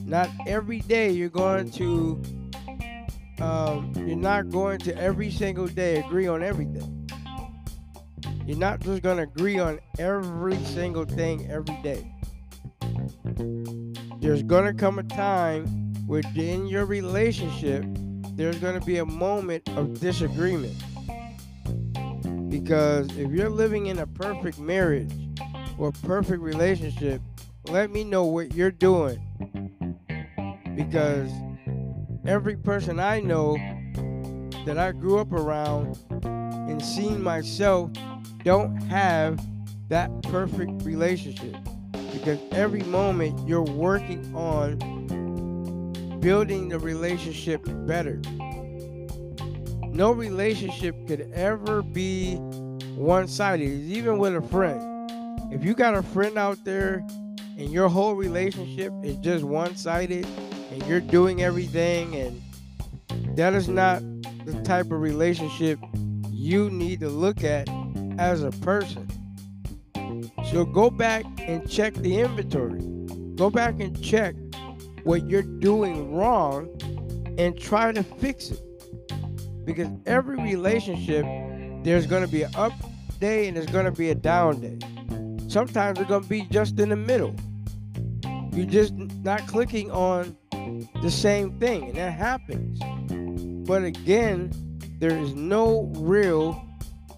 Not 0.05 0.29
every 0.45 0.79
day 0.81 1.11
you're 1.11 1.29
going 1.29 1.71
to, 1.71 2.21
um, 3.39 3.93
you're 3.95 4.15
not 4.15 4.49
going 4.49 4.79
to 4.79 4.97
every 4.97 5.31
single 5.31 5.67
day 5.67 5.99
agree 5.99 6.27
on 6.27 6.43
everything. 6.43 7.09
You're 8.45 8.57
not 8.57 8.81
just 8.81 9.01
going 9.01 9.17
to 9.17 9.23
agree 9.23 9.59
on 9.59 9.79
every 9.99 10.57
single 10.65 11.05
thing 11.05 11.49
every 11.49 11.77
day. 11.81 12.11
There's 14.19 14.43
going 14.43 14.65
to 14.65 14.73
come 14.73 14.99
a 14.99 15.03
time 15.03 15.93
within 16.07 16.67
your 16.67 16.85
relationship, 16.85 17.85
there's 18.35 18.57
going 18.57 18.77
to 18.77 18.85
be 18.85 18.97
a 18.97 19.05
moment 19.05 19.69
of 19.77 19.99
disagreement. 19.99 20.75
Because 22.49 23.07
if 23.17 23.31
you're 23.31 23.49
living 23.49 23.85
in 23.85 23.99
a 23.99 24.07
perfect 24.07 24.59
marriage 24.59 25.13
or 25.77 25.93
perfect 26.03 26.41
relationship, 26.41 27.21
let 27.65 27.91
me 27.91 28.03
know 28.03 28.25
what 28.25 28.53
you're 28.53 28.71
doing. 28.71 29.19
Because 30.75 31.31
every 32.25 32.55
person 32.55 32.99
I 32.99 33.19
know 33.19 33.57
that 34.65 34.77
I 34.77 34.91
grew 34.91 35.19
up 35.19 35.31
around 35.31 35.97
and 36.23 36.83
seen 36.83 37.21
myself 37.21 37.91
don't 38.43 38.75
have 38.83 39.39
that 39.89 40.09
perfect 40.23 40.83
relationship. 40.83 41.55
Because 42.13 42.39
every 42.51 42.83
moment 42.83 43.47
you're 43.47 43.61
working 43.61 44.33
on 44.35 44.77
building 46.19 46.69
the 46.69 46.79
relationship 46.79 47.61
better. 47.87 48.21
No 49.87 50.11
relationship 50.11 50.95
could 51.07 51.31
ever 51.33 51.81
be 51.81 52.35
one 52.95 53.27
sided, 53.27 53.67
even 53.67 54.17
with 54.19 54.35
a 54.35 54.41
friend. 54.41 54.79
If 55.51 55.65
you 55.65 55.73
got 55.73 55.95
a 55.95 56.03
friend 56.03 56.37
out 56.37 56.63
there 56.63 57.05
and 57.57 57.71
your 57.71 57.89
whole 57.89 58.15
relationship 58.15 58.93
is 59.03 59.15
just 59.17 59.43
one 59.43 59.75
sided 59.75 60.25
and 60.71 60.85
you're 60.87 61.01
doing 61.01 61.43
everything, 61.43 62.15
and 62.15 62.41
that 63.37 63.53
is 63.53 63.67
not 63.67 64.01
the 64.45 64.59
type 64.63 64.85
of 64.85 65.01
relationship 65.01 65.79
you 66.29 66.69
need 66.69 66.99
to 66.99 67.09
look 67.09 67.43
at 67.43 67.67
as 68.17 68.43
a 68.43 68.51
person. 68.51 69.07
So 70.51 70.65
go 70.65 70.89
back 70.89 71.25
and 71.39 71.69
check 71.69 71.93
the 71.93 72.19
inventory. 72.19 72.81
Go 73.35 73.49
back 73.49 73.79
and 73.79 74.01
check 74.03 74.35
what 75.03 75.29
you're 75.29 75.41
doing 75.41 76.13
wrong 76.13 76.69
and 77.37 77.57
try 77.59 77.91
to 77.91 78.03
fix 78.03 78.51
it. 78.51 78.61
Because 79.65 79.87
every 80.05 80.41
relationship, 80.41 81.25
there's 81.83 82.05
going 82.05 82.25
to 82.25 82.31
be 82.31 82.43
an 82.43 82.51
up 82.55 82.73
day 83.19 83.47
and 83.47 83.55
there's 83.55 83.67
going 83.67 83.85
to 83.85 83.91
be 83.91 84.09
a 84.09 84.15
down 84.15 84.59
day. 84.59 84.79
Sometimes 85.51 85.97
they're 85.97 86.07
going 86.07 86.23
to 86.23 86.29
be 86.29 86.43
just 86.43 86.79
in 86.79 86.87
the 86.87 86.95
middle. 86.95 87.35
You're 88.53 88.65
just 88.65 88.93
not 88.93 89.45
clicking 89.47 89.91
on 89.91 90.37
the 91.01 91.11
same 91.11 91.59
thing, 91.59 91.89
and 91.89 91.97
that 91.97 92.13
happens. 92.13 92.79
But 93.67 93.83
again, 93.83 94.53
there 94.99 95.11
is 95.11 95.33
no 95.33 95.91
real 95.97 96.65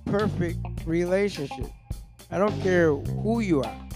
perfect 0.06 0.58
relationship. 0.88 1.68
I 2.32 2.40
don't 2.40 2.60
care 2.63 2.96
who 2.96 3.42
you 3.42 3.62
are. 3.62 3.88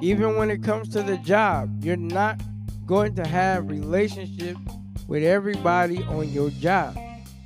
Even 0.00 0.36
when 0.36 0.50
it 0.50 0.62
comes 0.62 0.88
to 0.94 1.02
the 1.02 1.18
job, 1.18 1.84
you're 1.84 1.96
not 1.98 2.40
going 2.86 3.14
to 3.16 3.28
have 3.28 3.68
relationship 3.68 4.56
with 5.08 5.22
everybody 5.22 6.02
on 6.04 6.30
your 6.30 6.48
job 6.48 6.96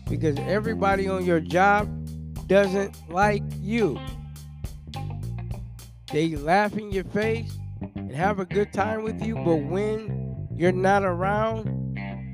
because 0.08 0.38
everybody 0.38 1.08
on 1.08 1.24
your 1.24 1.40
job 1.40 1.88
doesn't 2.46 2.96
like 3.10 3.42
you. 3.60 3.98
They 6.10 6.36
laugh 6.36 6.76
in 6.78 6.90
your 6.90 7.04
face 7.04 7.58
and 7.94 8.10
have 8.14 8.38
a 8.38 8.46
good 8.46 8.72
time 8.72 9.02
with 9.02 9.22
you, 9.22 9.34
but 9.34 9.56
when 9.56 10.48
you're 10.50 10.72
not 10.72 11.04
around 11.04 11.68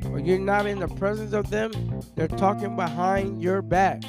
or 0.06 0.20
you're 0.20 0.38
not 0.38 0.66
in 0.66 0.78
the 0.78 0.88
presence 0.88 1.32
of 1.32 1.50
them, 1.50 1.72
they're 2.14 2.28
talking 2.28 2.76
behind 2.76 3.42
your 3.42 3.62
back. 3.62 4.02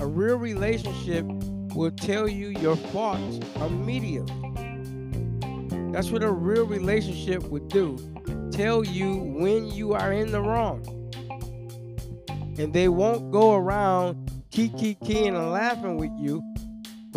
A 0.00 0.06
real 0.06 0.36
relationship 0.36 1.24
will 1.74 1.90
tell 1.90 2.28
you 2.28 2.48
your 2.48 2.76
faults 2.76 3.38
immediately. 3.56 4.34
That's 5.92 6.10
what 6.10 6.22
a 6.22 6.30
real 6.30 6.66
relationship 6.66 7.42
would 7.44 7.68
do. 7.68 7.96
Tell 8.52 8.84
you 8.84 9.16
when 9.16 9.70
you 9.70 9.94
are 9.94 10.12
in 10.12 10.32
the 10.32 10.42
wrong. 10.42 10.84
And 12.58 12.74
they 12.74 12.88
won't 12.88 13.30
go 13.30 13.54
around 13.54 14.30
kiki 14.50 14.96
keying 14.96 15.34
and 15.34 15.50
laughing 15.50 15.96
with 15.96 16.12
you, 16.18 16.42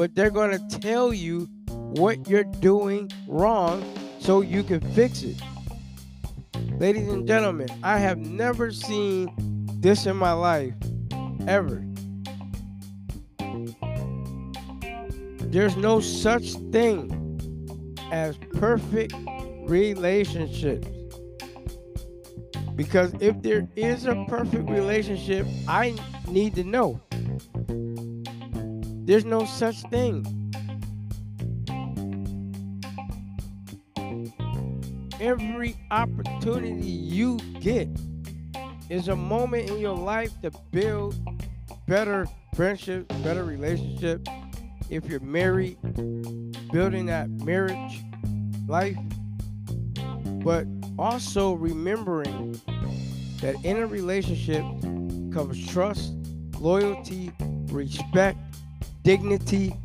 but 0.02 0.16
they're 0.16 0.32
going 0.32 0.50
to 0.50 0.80
tell 0.80 1.14
you 1.14 1.48
what 1.68 2.28
you're 2.28 2.44
doing 2.44 3.08
wrong 3.28 3.86
so 4.20 4.42
you 4.42 4.64
can 4.64 4.82
fix 4.96 5.22
it. 5.22 5.40
Ladies 6.80 7.08
and 7.08 7.28
gentlemen, 7.28 7.68
I 7.84 8.00
have 8.00 8.18
never 8.18 8.72
seen 8.72 9.32
this 9.80 10.08
in 10.08 10.18
my 10.18 10.32
life 10.32 10.74
ever. 11.46 11.86
There's 15.52 15.78
no 15.78 16.00
such 16.00 16.54
thing 16.72 17.96
as 18.12 18.36
perfect 18.56 19.14
relationships. 19.68 20.88
Because 22.76 23.14
if 23.20 23.40
there 23.44 23.68
is 23.76 24.08
a 24.08 24.26
perfect 24.28 24.68
relationship, 24.68 25.46
I 25.68 25.96
need 26.28 26.56
to 26.56 26.64
know. 26.64 27.00
There's 29.12 29.26
no 29.26 29.44
such 29.44 29.82
thing. 29.90 30.26
Every 35.20 35.76
opportunity 35.92 36.88
you 36.88 37.36
get 37.60 37.90
is 38.90 39.10
a 39.10 39.16
moment 39.18 39.70
in 39.70 39.80
your 39.80 39.98
life 39.98 40.32
to 40.44 40.52
build 40.72 41.16
better 41.90 42.26
friendships, 42.56 43.14
better 43.18 43.44
relationships. 43.44 44.32
If 44.90 45.10
you're 45.10 45.20
married, 45.20 45.78
building 46.72 47.08
that 47.08 47.30
marriage 47.30 48.02
life, 48.66 48.96
but 50.42 50.66
also 50.98 51.52
remembering 51.52 52.58
that 53.42 53.56
in 53.66 53.76
a 53.76 53.88
relationship 53.88 54.64
comes 55.34 55.68
trust, 55.68 56.14
loyalty, 56.62 57.34
respect, 57.74 58.38
dignity. 59.04 59.76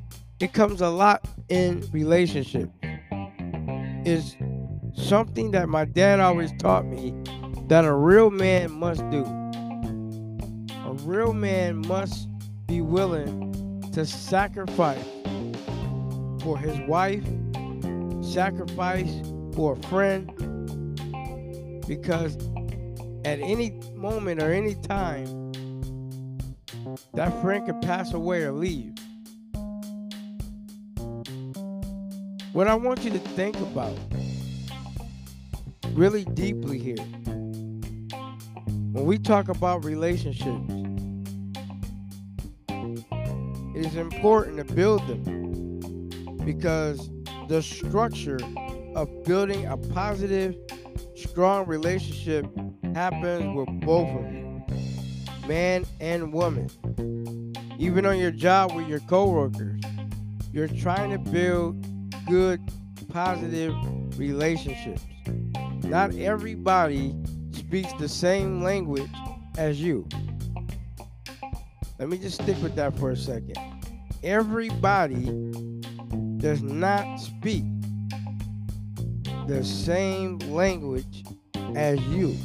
It 0.41 0.53
comes 0.53 0.81
a 0.81 0.91
lot 0.91 1.27
in 1.49 1.89
relationship. 1.93 2.71
Is 4.05 4.37
something 4.95 5.51
that 5.51 5.69
my 5.69 5.85
dad 5.85 6.21
always 6.21 6.53
taught 6.59 6.87
me 6.87 7.15
that 7.69 7.85
a 7.85 7.93
real 7.93 8.31
man 8.31 8.73
must 8.73 9.09
do. 9.11 9.25
A 10.85 10.93
real 11.03 11.33
man 11.33 11.87
must 11.87 12.29
be 12.67 12.81
willing 12.81 13.83
to 13.93 14.05
sacrifice 14.07 15.05
for 16.43 16.57
his 16.59 16.79
wife, 16.89 17.25
sacrifice 18.23 19.23
for 19.55 19.73
a 19.73 19.83
friend, 19.89 20.31
because 21.89 22.37
at 23.25 23.41
any 23.41 23.71
moment 23.95 24.43
or 24.43 24.53
any 24.53 24.75
time, 24.75 25.27
that 27.15 27.41
friend 27.43 27.67
could 27.67 27.81
pass 27.83 28.13
away 28.13 28.43
or 28.43 28.53
leave. 28.53 28.96
What 32.57 32.69
I 32.69 32.75
want 32.75 33.05
you 33.05 33.11
to 33.11 33.19
think 33.19 33.55
about 33.61 33.93
really 35.93 36.25
deeply 36.25 36.79
here 36.79 36.97
when 38.93 39.05
we 39.05 39.19
talk 39.19 39.51
about 39.51 39.85
relationships, 39.85 40.73
it 42.71 43.85
is 43.85 43.97
important 43.97 44.57
to 44.57 44.65
build 44.75 45.07
them 45.07 46.09
because 46.47 47.11
the 47.49 47.61
structure 47.61 48.39
of 48.95 49.07
building 49.25 49.67
a 49.67 49.77
positive, 49.77 50.57
strong 51.15 51.67
relationship 51.67 52.47
happens 52.95 53.55
with 53.55 53.69
both 53.83 54.09
of 54.09 54.33
you, 54.33 54.65
man 55.47 55.85
and 56.01 56.33
woman. 56.33 56.71
Even 57.79 58.07
on 58.07 58.17
your 58.19 58.31
job 58.31 58.75
with 58.75 58.89
your 58.89 59.01
coworkers, 59.01 59.83
you're 60.55 60.69
trying 60.69 61.11
to 61.11 61.19
build 61.19 61.86
good, 62.27 62.61
positive 63.09 63.75
relationships. 64.19 65.03
Not 65.85 66.15
everybody 66.15 67.15
speaks 67.53 67.93
the 67.95 68.09
same 68.09 68.63
language 68.63 69.11
as 69.57 69.81
you. 69.81 70.07
Let 71.99 72.09
me 72.09 72.19
just 72.19 72.43
stick 72.43 72.61
with 72.63 72.75
that 72.77 72.99
for 72.99 73.11
a 73.11 73.17
second. 73.17 73.57
Everybody 74.23 75.25
does 76.39 76.63
not 76.63 77.19
speak 77.19 77.65
the 79.47 79.65
same 79.65 80.39
language 80.39 81.25
as 81.75 82.01
you. 82.09 82.37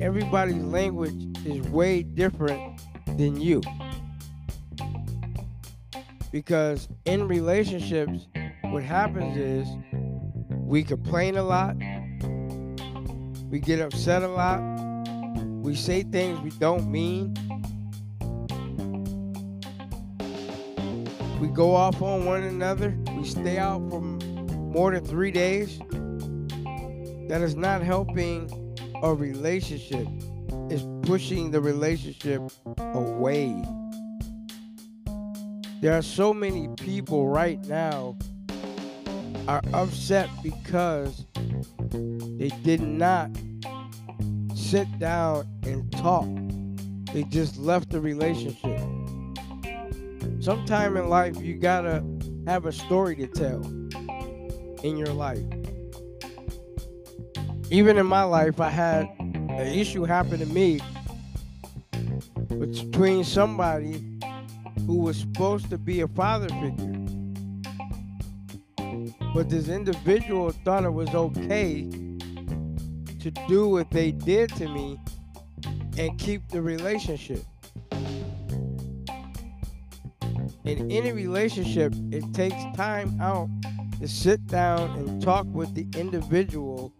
Everybody's 0.00 0.56
language 0.56 1.36
is 1.44 1.60
way 1.68 2.02
different 2.02 2.80
than 3.16 3.40
you. 3.40 3.60
Because 6.32 6.88
in 7.04 7.28
relationships, 7.28 8.26
what 8.74 8.82
happens 8.82 9.36
is 9.36 9.68
we 10.50 10.82
complain 10.82 11.36
a 11.36 11.42
lot, 11.44 11.76
we 13.48 13.60
get 13.60 13.78
upset 13.80 14.24
a 14.24 14.26
lot, 14.26 14.58
we 15.62 15.76
say 15.76 16.02
things 16.02 16.40
we 16.40 16.50
don't 16.58 16.90
mean, 16.90 17.32
we 21.40 21.46
go 21.46 21.72
off 21.72 22.02
on 22.02 22.24
one 22.24 22.42
another, 22.42 22.98
we 23.16 23.22
stay 23.22 23.58
out 23.58 23.78
for 23.90 24.00
more 24.00 24.92
than 24.92 25.04
three 25.04 25.30
days, 25.30 25.78
that 27.28 27.42
is 27.42 27.54
not 27.54 27.80
helping 27.80 28.50
a 29.04 29.14
relationship. 29.14 30.08
It's 30.68 30.84
pushing 31.06 31.52
the 31.52 31.60
relationship 31.60 32.42
away. 32.76 33.54
There 35.80 35.92
are 35.92 36.02
so 36.02 36.34
many 36.34 36.66
people 36.76 37.28
right 37.28 37.64
now 37.66 38.16
are 39.48 39.62
upset 39.72 40.28
because 40.42 41.26
they 41.90 42.50
did 42.62 42.80
not 42.80 43.30
sit 44.54 44.86
down 44.98 45.46
and 45.64 45.90
talk. 45.92 46.28
They 47.12 47.24
just 47.24 47.58
left 47.58 47.90
the 47.90 48.00
relationship 48.00 48.80
sometime 50.44 50.94
in 50.98 51.08
life 51.08 51.40
you 51.40 51.54
gotta 51.54 52.04
have 52.46 52.66
a 52.66 52.72
story 52.72 53.16
to 53.16 53.26
tell 53.26 53.64
in 54.82 54.98
your 54.98 55.14
life. 55.14 55.42
Even 57.70 57.96
in 57.96 58.06
my 58.06 58.24
life, 58.24 58.60
I 58.60 58.68
had 58.68 59.08
an 59.18 59.66
issue 59.66 60.04
happen 60.04 60.38
to 60.40 60.46
me 60.46 60.80
between 62.48 63.24
somebody 63.24 64.04
who 64.86 64.98
was 64.98 65.16
supposed 65.16 65.70
to 65.70 65.78
be 65.78 66.02
a 66.02 66.08
father 66.08 66.48
figure. 66.48 67.03
But 69.34 69.50
this 69.50 69.68
individual 69.68 70.52
thought 70.64 70.84
it 70.84 70.92
was 70.92 71.12
okay 71.14 71.82
to 73.20 73.30
do 73.48 73.68
what 73.68 73.90
they 73.90 74.12
did 74.12 74.50
to 74.56 74.68
me 74.68 74.98
and 75.98 76.18
keep 76.18 76.48
the 76.48 76.62
relationship. 76.62 77.44
in 80.64 80.90
any 80.90 81.12
relationship, 81.12 81.92
it 82.10 82.24
takes 82.32 82.56
time 82.74 83.20
out 83.20 83.48
to 84.00 84.08
sit 84.08 84.46
down 84.46 84.90
and 84.96 85.22
talk 85.22 85.46
with 85.46 85.74
the 85.74 85.86
individual 85.98 86.92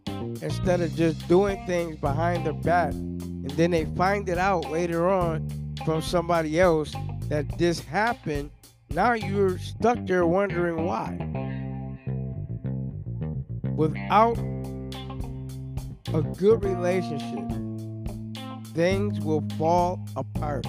instead 0.43 0.81
of 0.81 0.95
just 0.95 1.27
doing 1.29 1.65
things 1.67 1.97
behind 1.97 2.45
their 2.45 2.53
back. 2.53 2.93
And 2.93 3.51
then 3.51 3.71
they 3.71 3.87
find 3.97 4.29
it 4.29 4.39
out 4.39 4.71
later 4.71 5.09
on 5.09 5.49
from 5.85 6.03
somebody 6.03 6.61
else 6.61 6.95
that 7.29 7.59
this 7.59 7.81
happened. 7.81 8.51
Now 8.91 9.15
you're 9.15 9.59
stuck 9.59 9.99
there 10.07 10.27
wondering 10.27 10.85
why. 10.85 11.19
Without 13.77 14.39
a 16.15 16.23
good 16.23 16.63
relationship, 16.63 17.45
things 18.73 19.19
will 19.21 19.43
fall 19.59 20.01
apart. 20.15 20.65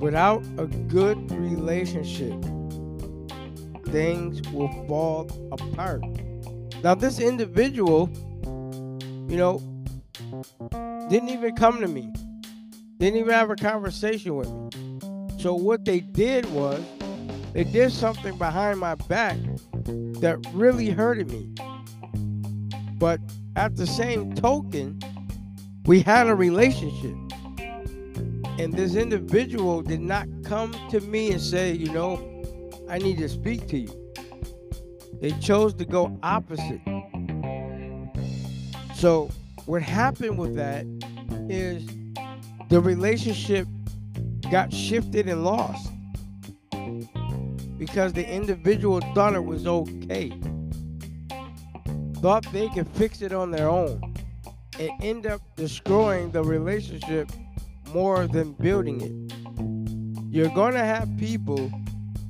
Without 0.00 0.42
a 0.58 0.66
good 0.66 1.30
relationship, 1.30 2.34
things 3.86 4.42
will 4.50 4.72
fall 4.88 5.30
apart. 5.52 6.02
Now, 6.82 6.96
this 6.96 7.20
individual, 7.20 8.10
you 9.28 9.36
know, 9.36 9.62
didn't 11.08 11.28
even 11.28 11.54
come 11.54 11.80
to 11.80 11.86
me, 11.86 12.12
didn't 12.98 13.20
even 13.20 13.32
have 13.32 13.50
a 13.50 13.56
conversation 13.56 14.34
with 14.34 14.50
me. 14.50 15.38
So, 15.38 15.54
what 15.54 15.84
they 15.84 16.00
did 16.00 16.44
was 16.52 16.82
they 17.54 17.62
did 17.62 17.92
something 17.92 18.36
behind 18.36 18.80
my 18.80 18.96
back 18.96 19.36
that 20.20 20.44
really 20.52 20.90
hurted 20.90 21.30
me. 21.30 21.48
But 22.98 23.20
at 23.54 23.76
the 23.76 23.86
same 23.86 24.34
token, 24.34 24.98
we 25.86 26.00
had 26.00 26.26
a 26.26 26.34
relationship. 26.34 27.14
And 28.58 28.72
this 28.72 28.96
individual 28.96 29.82
did 29.82 30.00
not 30.00 30.26
come 30.44 30.72
to 30.90 31.00
me 31.02 31.30
and 31.30 31.40
say, 31.40 31.72
you 31.72 31.92
know, 31.92 32.18
I 32.88 32.98
need 32.98 33.18
to 33.18 33.28
speak 33.28 33.68
to 33.68 33.78
you. 33.78 34.12
They 35.20 35.30
chose 35.32 35.74
to 35.74 35.84
go 35.84 36.18
opposite. 36.24 36.80
So, 38.96 39.30
what 39.66 39.82
happened 39.82 40.38
with 40.38 40.56
that 40.56 40.86
is 41.48 41.86
the 42.68 42.80
relationship 42.80 43.68
got 44.50 44.72
shifted 44.72 45.28
and 45.28 45.44
lost 45.44 45.93
because 47.84 48.14
the 48.14 48.26
individual 48.26 49.00
thought 49.14 49.34
it 49.34 49.44
was 49.44 49.66
okay 49.66 50.32
thought 52.24 52.46
they 52.54 52.70
could 52.70 52.88
fix 52.88 53.20
it 53.20 53.34
on 53.34 53.50
their 53.50 53.68
own 53.68 54.00
and 54.80 54.90
end 55.02 55.26
up 55.26 55.42
destroying 55.56 56.30
the 56.30 56.42
relationship 56.42 57.28
more 57.92 58.26
than 58.26 58.54
building 58.54 59.02
it. 59.02 60.32
You're 60.34 60.54
going 60.54 60.72
to 60.72 60.84
have 60.84 61.06
people 61.18 61.70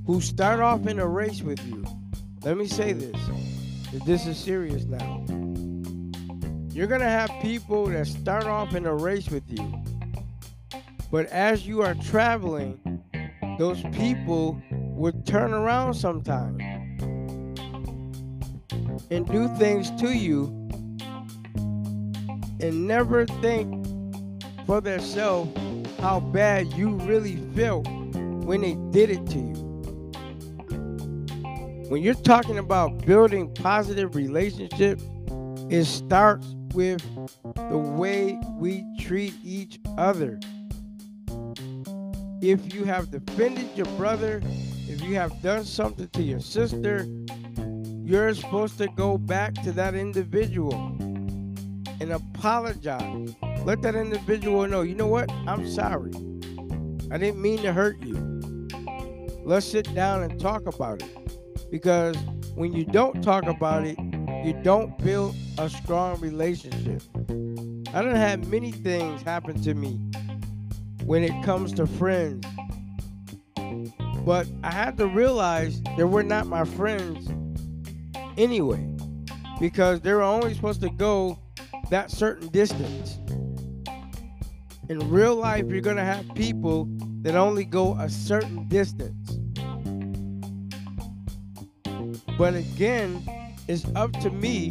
who 0.04 0.20
start 0.20 0.58
off 0.58 0.88
in 0.88 0.98
a 0.98 1.06
race 1.06 1.42
with 1.42 1.64
you. 1.64 1.84
Let 2.42 2.56
me 2.56 2.66
say 2.66 2.92
this, 2.92 3.16
this 4.04 4.26
is 4.26 4.36
serious 4.36 4.84
now. 4.86 5.24
You're 6.70 6.88
going 6.88 7.00
to 7.00 7.06
have 7.06 7.30
people 7.40 7.86
that 7.86 8.08
start 8.08 8.46
off 8.46 8.74
in 8.74 8.86
a 8.86 8.94
race 8.94 9.30
with 9.30 9.44
you. 9.48 9.84
But 11.12 11.26
as 11.26 11.68
you 11.68 11.82
are 11.82 11.94
traveling, 11.94 12.80
those 13.60 13.80
people 13.92 14.60
would 14.94 15.26
turn 15.26 15.52
around 15.52 15.94
sometimes 15.94 16.62
and 19.10 19.26
do 19.26 19.48
things 19.56 19.90
to 20.00 20.16
you 20.16 20.46
and 22.60 22.86
never 22.86 23.26
think 23.26 23.86
for 24.66 24.80
themselves 24.80 25.50
how 26.00 26.20
bad 26.20 26.72
you 26.74 26.90
really 27.00 27.36
felt 27.54 27.86
when 28.44 28.60
they 28.60 28.74
did 28.90 29.10
it 29.10 29.26
to 29.26 29.38
you. 29.38 29.64
When 31.88 32.02
you're 32.02 32.14
talking 32.14 32.58
about 32.58 33.04
building 33.04 33.52
positive 33.54 34.14
relationships, 34.14 35.04
it 35.70 35.84
starts 35.84 36.46
with 36.72 37.02
the 37.56 37.78
way 37.78 38.38
we 38.58 38.84
treat 39.00 39.34
each 39.42 39.80
other. 39.98 40.38
If 42.40 42.74
you 42.74 42.84
have 42.84 43.10
defended 43.10 43.68
your 43.76 43.86
brother, 43.96 44.42
if 44.88 45.02
you 45.02 45.14
have 45.16 45.40
done 45.42 45.64
something 45.64 46.08
to 46.08 46.22
your 46.22 46.40
sister, 46.40 47.06
you're 48.04 48.34
supposed 48.34 48.78
to 48.78 48.88
go 48.88 49.16
back 49.16 49.54
to 49.62 49.72
that 49.72 49.94
individual 49.94 50.74
and 52.00 52.12
apologize. 52.12 53.34
Let 53.64 53.82
that 53.82 53.94
individual 53.94 54.66
know, 54.66 54.82
you 54.82 54.94
know 54.94 55.06
what? 55.06 55.30
I'm 55.46 55.66
sorry. 55.68 56.12
I 57.10 57.18
didn't 57.18 57.40
mean 57.40 57.62
to 57.62 57.72
hurt 57.72 57.98
you. 58.00 58.68
Let's 59.44 59.66
sit 59.66 59.94
down 59.94 60.22
and 60.22 60.38
talk 60.38 60.66
about 60.66 61.02
it. 61.02 61.70
Because 61.70 62.16
when 62.54 62.72
you 62.72 62.84
don't 62.84 63.22
talk 63.22 63.46
about 63.46 63.84
it, 63.84 63.98
you 64.44 64.52
don't 64.62 64.96
build 64.98 65.34
a 65.58 65.70
strong 65.70 66.20
relationship. 66.20 67.02
I 67.94 68.02
don't 68.02 68.16
have 68.16 68.48
many 68.48 68.72
things 68.72 69.22
happen 69.22 69.60
to 69.62 69.74
me 69.74 69.98
when 71.04 71.22
it 71.22 71.42
comes 71.44 71.72
to 71.74 71.86
friends. 71.86 72.44
But 74.24 74.46
I 74.62 74.70
had 74.70 74.96
to 74.98 75.06
realize 75.06 75.82
they 75.96 76.04
were 76.04 76.22
not 76.22 76.46
my 76.46 76.64
friends 76.64 77.28
anyway 78.38 78.88
because 79.60 80.00
they 80.00 80.12
were 80.12 80.22
only 80.22 80.54
supposed 80.54 80.80
to 80.80 80.90
go 80.90 81.38
that 81.90 82.10
certain 82.10 82.48
distance. 82.48 83.18
In 84.88 85.10
real 85.10 85.36
life, 85.36 85.66
you're 85.68 85.80
going 85.80 85.96
to 85.96 86.04
have 86.04 86.26
people 86.34 86.88
that 87.22 87.34
only 87.34 87.64
go 87.64 87.96
a 87.98 88.08
certain 88.08 88.66
distance. 88.68 89.38
But 92.38 92.54
again, 92.54 93.22
it's 93.68 93.84
up 93.94 94.12
to 94.20 94.30
me 94.30 94.70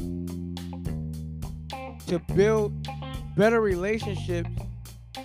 to 2.08 2.20
build 2.36 2.88
better 3.36 3.62
relationships 3.62 4.50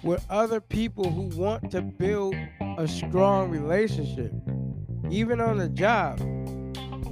with 0.03 0.25
other 0.31 0.61
people 0.61 1.11
who 1.11 1.23
want 1.39 1.71
to 1.73 1.83
build 1.83 2.35
a 2.79 2.87
strong 2.87 3.51
relationship, 3.51 4.33
even 5.11 5.41
on 5.41 5.59
the 5.59 5.69
job. 5.69 6.21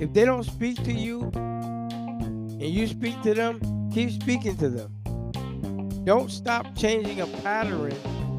If 0.01 0.13
they 0.13 0.25
don't 0.25 0.45
speak 0.45 0.77
to 0.85 0.93
you 0.93 1.23
and 1.35 2.63
you 2.63 2.87
speak 2.87 3.21
to 3.23 3.35
them, 3.35 3.91
keep 3.93 4.13
speaking 4.13 4.57
to 4.59 4.69
them. 4.69 6.05
Don't 6.05 6.31
stop 6.31 6.77
changing 6.77 7.21
a 7.21 7.27
pattern 7.43 7.93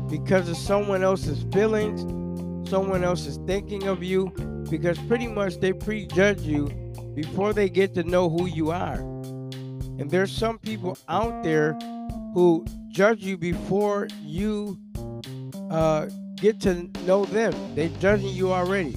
because 0.10 0.48
of 0.48 0.56
someone 0.56 1.04
else's 1.04 1.44
feelings, 1.52 2.00
someone 2.70 3.04
else 3.04 3.26
is 3.26 3.38
thinking 3.46 3.88
of 3.88 4.02
you, 4.02 4.32
because 4.70 4.98
pretty 5.00 5.28
much 5.28 5.60
they 5.60 5.74
prejudge 5.74 6.40
you 6.40 6.70
before 7.14 7.52
they 7.52 7.68
get 7.68 7.94
to 7.96 8.04
know 8.04 8.30
who 8.30 8.46
you 8.46 8.72
are. 8.72 9.00
And 10.00 10.10
there's 10.10 10.32
some 10.32 10.60
people 10.60 10.98
out 11.10 11.44
there 11.44 11.74
who 12.34 12.66
judge 12.88 13.22
you 13.22 13.38
before 13.38 14.08
you 14.24 14.80
uh, 15.70 16.08
get 16.38 16.62
to 16.62 16.90
know 17.06 17.26
them. 17.26 17.54
They're 17.76 17.90
judging 18.00 18.30
you 18.30 18.54
already. 18.54 18.96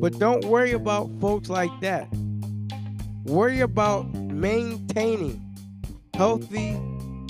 But 0.00 0.18
don't 0.18 0.44
worry 0.46 0.72
about 0.72 1.10
folks 1.20 1.48
like 1.48 1.70
that. 1.80 2.08
Worry 3.24 3.60
about 3.60 4.12
maintaining 4.14 5.40
healthy 6.14 6.78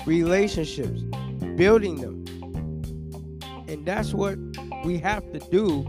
relationships, 0.06 1.02
building 1.56 1.96
them. 1.96 2.24
And 3.68 3.84
that's 3.84 4.12
what 4.14 4.38
we 4.84 4.98
have 4.98 5.30
to 5.32 5.38
do 5.50 5.86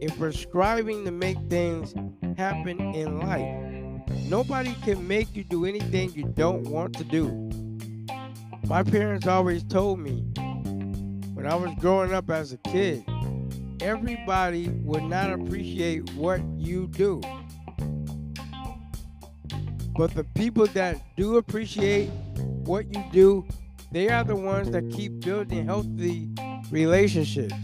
if 0.00 0.18
we're 0.18 0.32
striving 0.32 1.04
to 1.04 1.10
make 1.10 1.38
things 1.48 1.94
happen 2.36 2.80
in 2.94 3.18
life. 3.20 3.68
Nobody 4.28 4.74
can 4.82 5.06
make 5.06 5.34
you 5.34 5.44
do 5.44 5.64
anything 5.64 6.12
you 6.12 6.24
don't 6.24 6.64
want 6.64 6.94
to 6.94 7.04
do. 7.04 7.50
My 8.66 8.82
parents 8.82 9.26
always 9.26 9.64
told 9.64 9.98
me 9.98 10.24
when 11.38 11.46
I 11.46 11.54
was 11.54 11.70
growing 11.80 12.12
up 12.12 12.28
as 12.28 12.52
a 12.52 12.58
kid 12.58 13.04
everybody 13.80 14.68
would 14.68 15.04
not 15.04 15.32
appreciate 15.32 16.12
what 16.14 16.40
you 16.56 16.88
do. 16.88 17.20
But 19.96 20.14
the 20.14 20.24
people 20.34 20.66
that 20.68 21.00
do 21.16 21.36
appreciate 21.36 22.08
what 22.64 22.92
you 22.94 23.04
do, 23.12 23.46
they 23.90 24.08
are 24.08 24.24
the 24.24 24.36
ones 24.36 24.70
that 24.70 24.90
keep 24.90 25.20
building 25.20 25.66
healthy 25.66 26.28
relationships. 26.70 27.54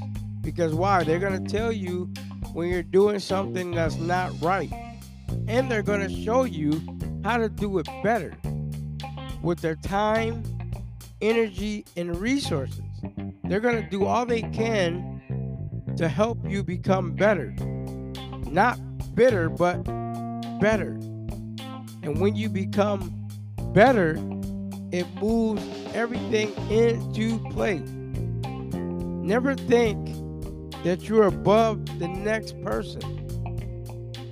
Because 0.40 0.74
why? 0.74 1.04
They're 1.04 1.18
going 1.18 1.44
to 1.44 1.50
tell 1.50 1.72
you 1.72 2.12
when 2.52 2.68
you're 2.68 2.82
doing 2.82 3.18
something 3.18 3.72
that's 3.72 3.96
not 3.96 4.32
right. 4.40 4.72
And 5.48 5.70
they're 5.70 5.82
going 5.82 6.00
to 6.00 6.22
show 6.24 6.44
you 6.44 6.80
how 7.22 7.38
to 7.38 7.48
do 7.48 7.78
it 7.78 7.88
better 8.02 8.36
with 9.42 9.60
their 9.60 9.76
time, 9.76 10.42
energy, 11.20 11.84
and 11.96 12.16
resources. 12.16 12.83
They're 13.46 13.60
going 13.60 13.82
to 13.82 13.90
do 13.90 14.06
all 14.06 14.24
they 14.24 14.42
can 14.42 15.20
to 15.96 16.08
help 16.08 16.38
you 16.48 16.62
become 16.62 17.12
better. 17.12 17.54
Not 18.50 18.78
bitter, 19.14 19.48
but 19.48 19.82
better. 20.60 20.92
And 22.02 22.20
when 22.20 22.36
you 22.36 22.48
become 22.48 23.28
better, 23.72 24.16
it 24.92 25.06
moves 25.16 25.62
everything 25.94 26.52
into 26.70 27.38
place. 27.50 27.88
Never 29.24 29.54
think 29.54 30.06
that 30.84 31.08
you're 31.08 31.26
above 31.26 31.86
the 31.98 32.08
next 32.08 32.60
person. 32.62 33.02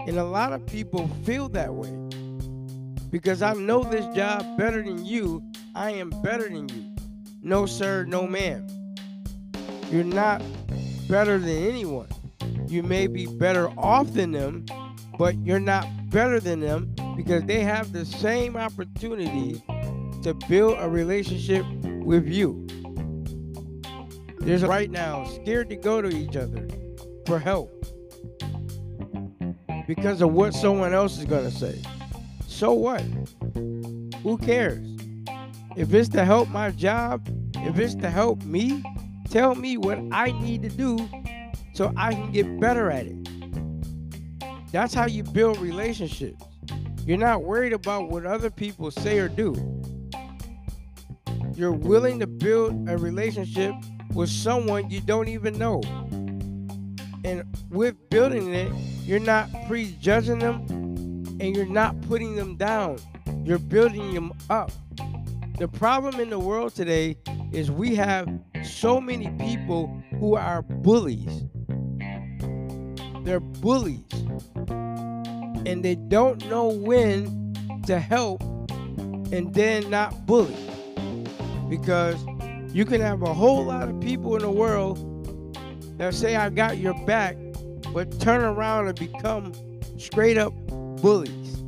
And 0.06 0.18
a 0.18 0.24
lot 0.24 0.52
of 0.52 0.66
people 0.66 1.08
feel 1.24 1.48
that 1.50 1.72
way. 1.74 1.90
Because 3.10 3.42
I 3.42 3.52
know 3.54 3.84
this 3.84 4.06
job 4.16 4.56
better 4.56 4.82
than 4.82 5.04
you, 5.04 5.42
I 5.74 5.90
am 5.92 6.10
better 6.22 6.48
than 6.48 6.68
you. 6.68 6.94
No, 7.42 7.66
sir, 7.66 8.04
no, 8.04 8.26
ma'am. 8.26 8.66
You're 9.92 10.04
not 10.04 10.42
better 11.06 11.36
than 11.36 11.50
anyone. 11.50 12.08
You 12.66 12.82
may 12.82 13.06
be 13.06 13.26
better 13.26 13.68
off 13.76 14.14
than 14.14 14.32
them, 14.32 14.64
but 15.18 15.36
you're 15.44 15.60
not 15.60 15.86
better 16.08 16.40
than 16.40 16.60
them 16.60 16.94
because 17.14 17.44
they 17.44 17.60
have 17.60 17.92
the 17.92 18.06
same 18.06 18.56
opportunity 18.56 19.62
to 20.22 20.32
build 20.48 20.78
a 20.78 20.88
relationship 20.88 21.66
with 21.84 22.26
you. 22.26 22.66
There's 24.38 24.62
right 24.62 24.90
now 24.90 25.24
scared 25.26 25.68
to 25.68 25.76
go 25.76 26.00
to 26.00 26.08
each 26.08 26.36
other 26.36 26.66
for 27.26 27.38
help 27.38 27.70
because 29.86 30.22
of 30.22 30.32
what 30.32 30.54
someone 30.54 30.94
else 30.94 31.18
is 31.18 31.26
going 31.26 31.44
to 31.44 31.54
say. 31.54 31.82
So 32.46 32.72
what? 32.72 33.02
Who 34.22 34.38
cares? 34.38 34.86
If 35.76 35.92
it's 35.92 36.08
to 36.10 36.24
help 36.24 36.48
my 36.48 36.70
job, 36.70 37.28
if 37.56 37.78
it's 37.78 37.94
to 37.96 38.08
help 38.08 38.42
me, 38.44 38.82
tell 39.32 39.54
me 39.54 39.78
what 39.78 39.98
I 40.12 40.30
need 40.32 40.62
to 40.62 40.68
do 40.68 40.98
so 41.72 41.90
I 41.96 42.12
can 42.12 42.30
get 42.32 42.60
better 42.60 42.90
at 42.90 43.06
it. 43.06 43.16
That's 44.70 44.92
how 44.92 45.06
you 45.06 45.22
build 45.22 45.58
relationships. 45.58 46.44
You're 47.06 47.16
not 47.16 47.42
worried 47.42 47.72
about 47.72 48.10
what 48.10 48.26
other 48.26 48.50
people 48.50 48.90
say 48.90 49.18
or 49.18 49.28
do. 49.28 49.54
You're 51.54 51.72
willing 51.72 52.20
to 52.20 52.26
build 52.26 52.88
a 52.90 52.98
relationship 52.98 53.74
with 54.12 54.28
someone 54.28 54.90
you 54.90 55.00
don't 55.00 55.28
even 55.28 55.58
know. 55.58 55.80
And 57.24 57.44
with 57.70 58.10
building 58.10 58.52
it, 58.52 58.70
you're 59.06 59.18
not 59.18 59.48
prejudging 59.66 60.40
them 60.40 60.66
and 61.40 61.56
you're 61.56 61.64
not 61.64 61.98
putting 62.02 62.36
them 62.36 62.56
down. 62.56 62.98
You're 63.44 63.58
building 63.58 64.12
them 64.12 64.32
up. 64.50 64.70
The 65.58 65.68
problem 65.68 66.20
in 66.20 66.28
the 66.28 66.38
world 66.38 66.74
today 66.74 67.16
is 67.50 67.70
we 67.70 67.94
have 67.94 68.28
so 68.64 69.00
many 69.00 69.28
people 69.38 70.02
who 70.18 70.36
are 70.36 70.62
bullies. 70.62 71.44
They're 73.24 73.40
bullies. 73.40 74.04
And 75.64 75.84
they 75.84 75.94
don't 75.94 76.44
know 76.48 76.68
when 76.68 77.54
to 77.86 77.98
help 77.98 78.42
and 79.32 79.54
then 79.54 79.88
not 79.90 80.26
bully. 80.26 80.56
Because 81.68 82.16
you 82.74 82.84
can 82.84 83.00
have 83.00 83.22
a 83.22 83.32
whole 83.32 83.64
lot 83.64 83.88
of 83.88 84.00
people 84.00 84.34
in 84.36 84.42
the 84.42 84.50
world 84.50 84.98
that 85.98 86.14
say, 86.14 86.36
I 86.36 86.50
got 86.50 86.78
your 86.78 86.94
back, 87.06 87.36
but 87.92 88.18
turn 88.20 88.42
around 88.42 88.88
and 88.88 88.98
become 88.98 89.52
straight 89.98 90.38
up 90.38 90.52
bullies. 91.00 91.60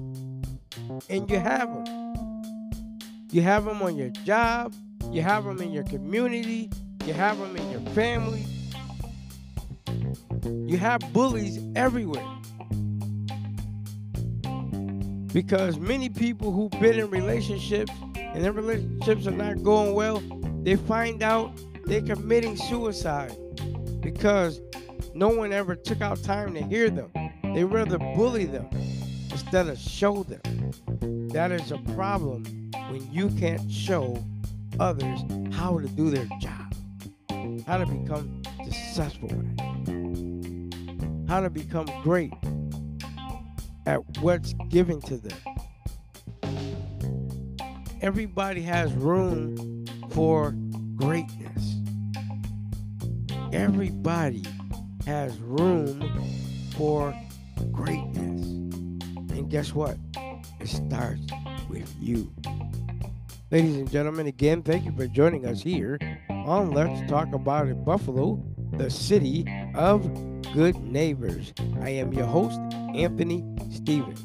And 1.08 1.30
you 1.30 1.38
have 1.38 1.72
them. 1.72 2.04
You 3.30 3.42
have 3.42 3.64
them 3.64 3.82
on 3.82 3.96
your 3.96 4.10
job, 4.10 4.74
you 5.10 5.20
have 5.20 5.44
them 5.44 5.60
in 5.60 5.72
your 5.72 5.82
community, 5.82 6.70
you 7.06 7.12
have 7.12 7.38
them 7.38 7.56
in 7.56 7.70
your 7.70 7.80
family. 7.92 8.44
You 10.44 10.78
have 10.78 11.00
bullies 11.12 11.60
everywhere. 11.76 12.26
Because 15.32 15.78
many 15.78 16.08
people 16.08 16.52
who've 16.52 16.70
been 16.80 16.98
in 16.98 17.10
relationships 17.10 17.92
and 18.16 18.44
their 18.44 18.52
relationships 18.52 19.26
are 19.26 19.32
not 19.32 19.62
going 19.62 19.94
well, 19.94 20.22
they 20.62 20.76
find 20.76 21.22
out 21.22 21.52
they're 21.84 22.00
committing 22.00 22.56
suicide 22.56 23.36
because 24.00 24.60
no 25.14 25.28
one 25.28 25.52
ever 25.52 25.74
took 25.74 26.00
out 26.00 26.22
time 26.22 26.54
to 26.54 26.62
hear 26.62 26.88
them. 26.88 27.10
They 27.54 27.64
rather 27.64 27.98
bully 27.98 28.46
them 28.46 28.68
instead 29.30 29.68
of 29.68 29.78
show 29.78 30.22
them. 30.22 30.40
That 31.32 31.52
is 31.52 31.70
a 31.70 31.78
problem 31.94 32.44
when 32.90 33.06
you 33.12 33.28
can't 33.30 33.70
show 33.70 34.22
others 34.80 35.20
how 35.52 35.78
to 35.78 35.88
do 35.88 36.10
their 36.10 36.26
job, 36.40 36.63
how 37.66 37.78
to 37.78 37.86
become 37.86 38.42
successful 38.64 39.30
how 41.28 41.40
to 41.40 41.50
become 41.50 41.86
great 42.02 42.32
at 43.86 43.98
what's 44.20 44.54
given 44.68 45.00
to 45.02 45.16
them. 45.16 45.38
Everybody 48.00 48.62
has 48.62 48.92
room 48.92 49.84
for 50.10 50.54
greatness. 50.94 51.76
Everybody 53.52 54.44
has 55.06 55.36
room 55.38 56.02
for 56.76 57.14
greatness. 57.72 58.46
And 59.36 59.50
guess 59.50 59.74
what? 59.74 59.96
It 60.60 60.68
starts 60.68 61.26
with 61.68 61.92
you. 62.00 62.32
Ladies 63.50 63.76
and 63.76 63.90
gentlemen, 63.90 64.26
again, 64.26 64.62
thank 64.62 64.84
you 64.84 64.92
for 64.92 65.06
joining 65.06 65.46
us 65.46 65.62
here 65.62 65.98
on 66.44 66.72
Let's 66.72 67.10
Talk 67.10 67.32
About 67.32 67.68
It 67.68 67.84
Buffalo, 67.84 68.42
the 68.72 68.90
city 68.90 69.46
of 69.74 70.02
good 70.52 70.76
neighbors. 70.84 71.52
I 71.80 71.90
am 71.90 72.12
your 72.12 72.26
host, 72.26 72.60
Anthony 72.94 73.44
Stevens. 73.70 74.22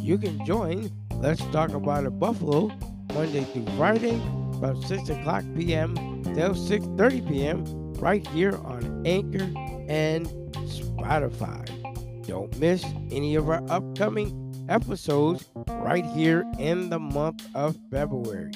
You 0.00 0.18
can 0.18 0.44
join 0.46 0.90
Let's 1.14 1.44
Talk 1.46 1.70
About 1.70 2.04
It 2.04 2.18
Buffalo 2.18 2.70
Monday 3.12 3.44
through 3.44 3.66
Friday 3.76 4.18
from 4.58 4.82
6 4.82 5.08
o'clock 5.10 5.44
p.m. 5.56 5.94
till 6.24 6.54
6.30 6.54 7.28
p.m. 7.28 7.94
right 7.94 8.26
here 8.28 8.56
on 8.64 9.02
Anchor 9.06 9.50
and 9.88 10.26
Spotify. 10.66 11.64
Don't 12.26 12.56
miss 12.58 12.84
any 13.10 13.34
of 13.34 13.48
our 13.48 13.62
upcoming 13.70 14.66
episodes 14.68 15.48
right 15.68 16.04
here 16.06 16.44
in 16.58 16.90
the 16.90 16.98
month 16.98 17.46
of 17.54 17.76
February. 17.90 18.52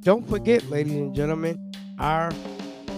Don't 0.00 0.28
forget, 0.28 0.64
ladies 0.70 0.94
and 0.94 1.14
gentlemen, 1.14 1.72
our 1.98 2.32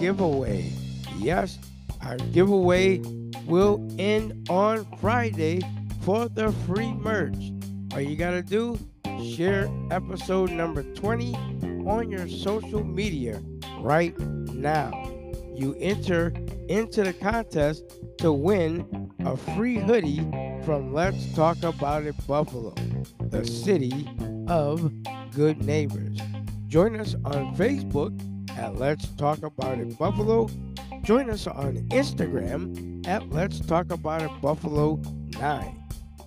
giveaway. 0.02 0.68
Yes, 1.16 1.60
our 2.04 2.16
giveaway 2.32 2.98
will 3.46 3.88
end 4.00 4.48
on 4.50 4.84
Friday 5.00 5.60
for 6.00 6.28
the 6.28 6.50
free 6.66 6.92
merch. 6.92 7.52
All 7.92 8.00
you 8.00 8.16
got 8.16 8.32
to 8.32 8.42
do, 8.42 8.76
share 9.36 9.70
episode 9.92 10.50
number 10.50 10.82
20 10.82 11.36
on 11.86 12.10
your 12.10 12.28
social 12.28 12.82
media 12.82 13.40
right 13.78 14.18
now. 14.18 14.90
You 15.54 15.76
enter 15.78 16.34
into 16.68 17.04
the 17.04 17.12
contest 17.12 17.84
to 18.18 18.32
win 18.32 19.08
a 19.20 19.36
free 19.36 19.78
hoodie 19.78 20.28
from 20.64 20.92
Let's 20.92 21.32
Talk 21.32 21.62
About 21.62 22.02
It 22.02 22.16
Buffalo, 22.26 22.74
the 23.20 23.46
city 23.46 24.08
of 24.48 24.92
good 25.30 25.64
neighbors. 25.64 26.18
Join 26.66 26.98
us 26.98 27.14
on 27.24 27.54
Facebook 27.54 28.18
at 28.56 28.76
Let's 28.76 29.08
Talk 29.16 29.42
About 29.42 29.78
It 29.78 29.98
Buffalo. 29.98 30.48
Join 31.02 31.30
us 31.30 31.46
on 31.46 31.76
Instagram 31.88 33.06
at 33.06 33.28
Let's 33.30 33.60
Talk 33.60 33.90
About 33.90 34.22
It 34.22 34.30
Buffalo 34.40 35.00
9. 35.38 35.82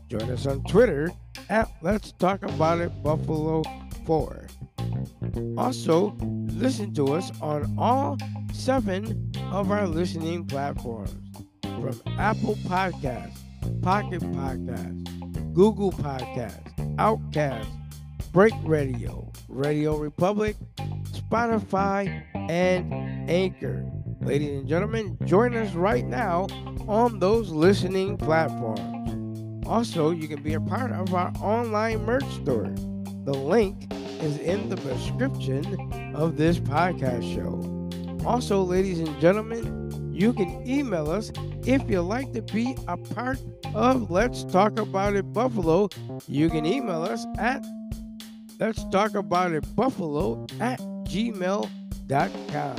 Join 0.09 0.29
us 0.29 0.45
on 0.45 0.63
Twitter 0.65 1.11
at 1.49 1.69
Let's 1.81 2.11
Talk 2.13 2.43
About 2.43 2.79
It 2.79 2.91
Buffalo 3.03 3.63
4. 4.05 4.47
Also, 5.57 6.15
listen 6.51 6.93
to 6.93 7.13
us 7.13 7.31
on 7.41 7.73
all 7.77 8.17
seven 8.53 9.31
of 9.51 9.71
our 9.71 9.88
listening 9.88 10.45
platforms 10.45 11.11
from 11.63 12.01
Apple 12.17 12.55
Podcasts, 12.65 13.38
Pocket 13.81 14.21
Podcasts, 14.21 15.53
Google 15.53 15.91
Podcasts, 15.91 16.95
Outcast, 16.99 17.69
Break 18.31 18.53
Radio, 18.63 19.31
Radio 19.55 19.97
Republic, 19.97 20.57
Spotify, 21.11 22.23
and 22.49 22.93
Anchor. 23.29 23.89
Ladies 24.21 24.59
and 24.59 24.67
gentlemen, 24.67 25.17
join 25.25 25.55
us 25.55 25.73
right 25.73 26.05
now 26.05 26.47
on 26.87 27.19
those 27.19 27.49
listening 27.51 28.17
platforms. 28.17 29.65
Also, 29.65 30.11
you 30.11 30.27
can 30.27 30.43
be 30.43 30.53
a 30.53 30.59
part 30.59 30.91
of 30.91 31.13
our 31.13 31.31
online 31.41 32.05
merch 32.05 32.27
store. 32.41 32.73
The 33.23 33.33
link 33.33 33.91
is 34.21 34.37
in 34.39 34.69
the 34.69 34.75
description 34.75 36.13
of 36.15 36.37
this 36.37 36.59
podcast 36.59 37.23
show. 37.33 38.27
Also, 38.27 38.61
ladies 38.61 38.99
and 38.99 39.19
gentlemen, 39.19 40.11
you 40.13 40.33
can 40.33 40.67
email 40.67 41.09
us 41.09 41.31
if 41.65 41.89
you'd 41.89 42.01
like 42.01 42.31
to 42.33 42.41
be 42.41 42.75
a 42.87 42.97
part 42.97 43.39
of 43.73 44.11
Let's 44.11 44.43
Talk 44.43 44.79
About 44.79 45.15
It 45.15 45.33
Buffalo. 45.33 45.89
You 46.27 46.49
can 46.49 46.65
email 46.65 47.03
us 47.03 47.25
at 47.37 47.63
Let's 48.57 48.83
Talk 48.89 49.15
About 49.15 49.51
It 49.51 49.75
Buffalo 49.75 50.47
at 50.61 50.79
gmail.com. 50.79 52.77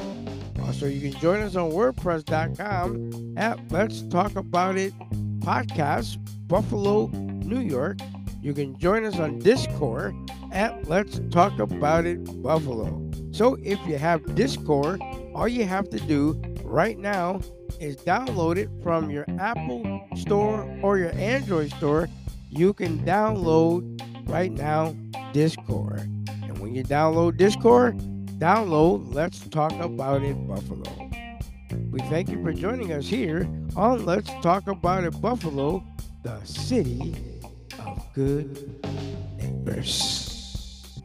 Also, 0.62 0.86
you 0.86 1.10
can 1.10 1.20
join 1.20 1.40
us 1.42 1.54
on 1.54 1.70
WordPress.com 1.70 3.34
at 3.36 3.58
Let's 3.70 4.00
Talk 4.08 4.36
About 4.36 4.76
It 4.78 4.94
Podcast 5.40 6.16
Buffalo, 6.48 7.08
New 7.08 7.60
York. 7.60 7.98
You 8.40 8.54
can 8.54 8.78
join 8.78 9.04
us 9.04 9.18
on 9.18 9.38
Discord 9.38 10.14
at 10.50 10.88
Let's 10.88 11.20
Talk 11.30 11.58
About 11.58 12.06
It 12.06 12.42
Buffalo. 12.42 13.02
So 13.32 13.58
if 13.62 13.78
you 13.86 13.98
have 13.98 14.34
Discord, 14.34 15.02
all 15.34 15.46
you 15.46 15.64
have 15.66 15.90
to 15.90 16.00
do 16.00 16.40
right 16.64 16.98
now 16.98 17.40
is 17.80 17.96
download 17.96 18.56
it 18.56 18.70
from 18.82 19.10
your 19.10 19.26
Apple 19.38 20.08
store 20.16 20.66
or 20.82 20.96
your 20.96 21.12
Android 21.16 21.70
store. 21.72 22.08
You 22.48 22.72
can 22.72 23.00
download 23.00 24.00
right 24.28 24.50
now 24.50 24.96
Discord. 25.36 26.00
And 26.00 26.58
when 26.60 26.74
you 26.74 26.82
download 26.82 27.36
Discord, 27.36 27.98
download 28.38 29.12
Let's 29.12 29.38
Talk 29.48 29.72
About 29.72 30.22
It 30.22 30.32
Buffalo. 30.48 31.10
We 31.90 32.00
thank 32.08 32.30
you 32.30 32.42
for 32.42 32.54
joining 32.54 32.94
us 32.94 33.06
here 33.06 33.46
on 33.76 34.06
Let's 34.06 34.30
Talk 34.40 34.66
About 34.66 35.04
It 35.04 35.20
Buffalo 35.20 35.84
the 36.22 36.42
city 36.42 37.14
of 37.78 38.02
good 38.14 38.82
neighbors. 39.36 41.02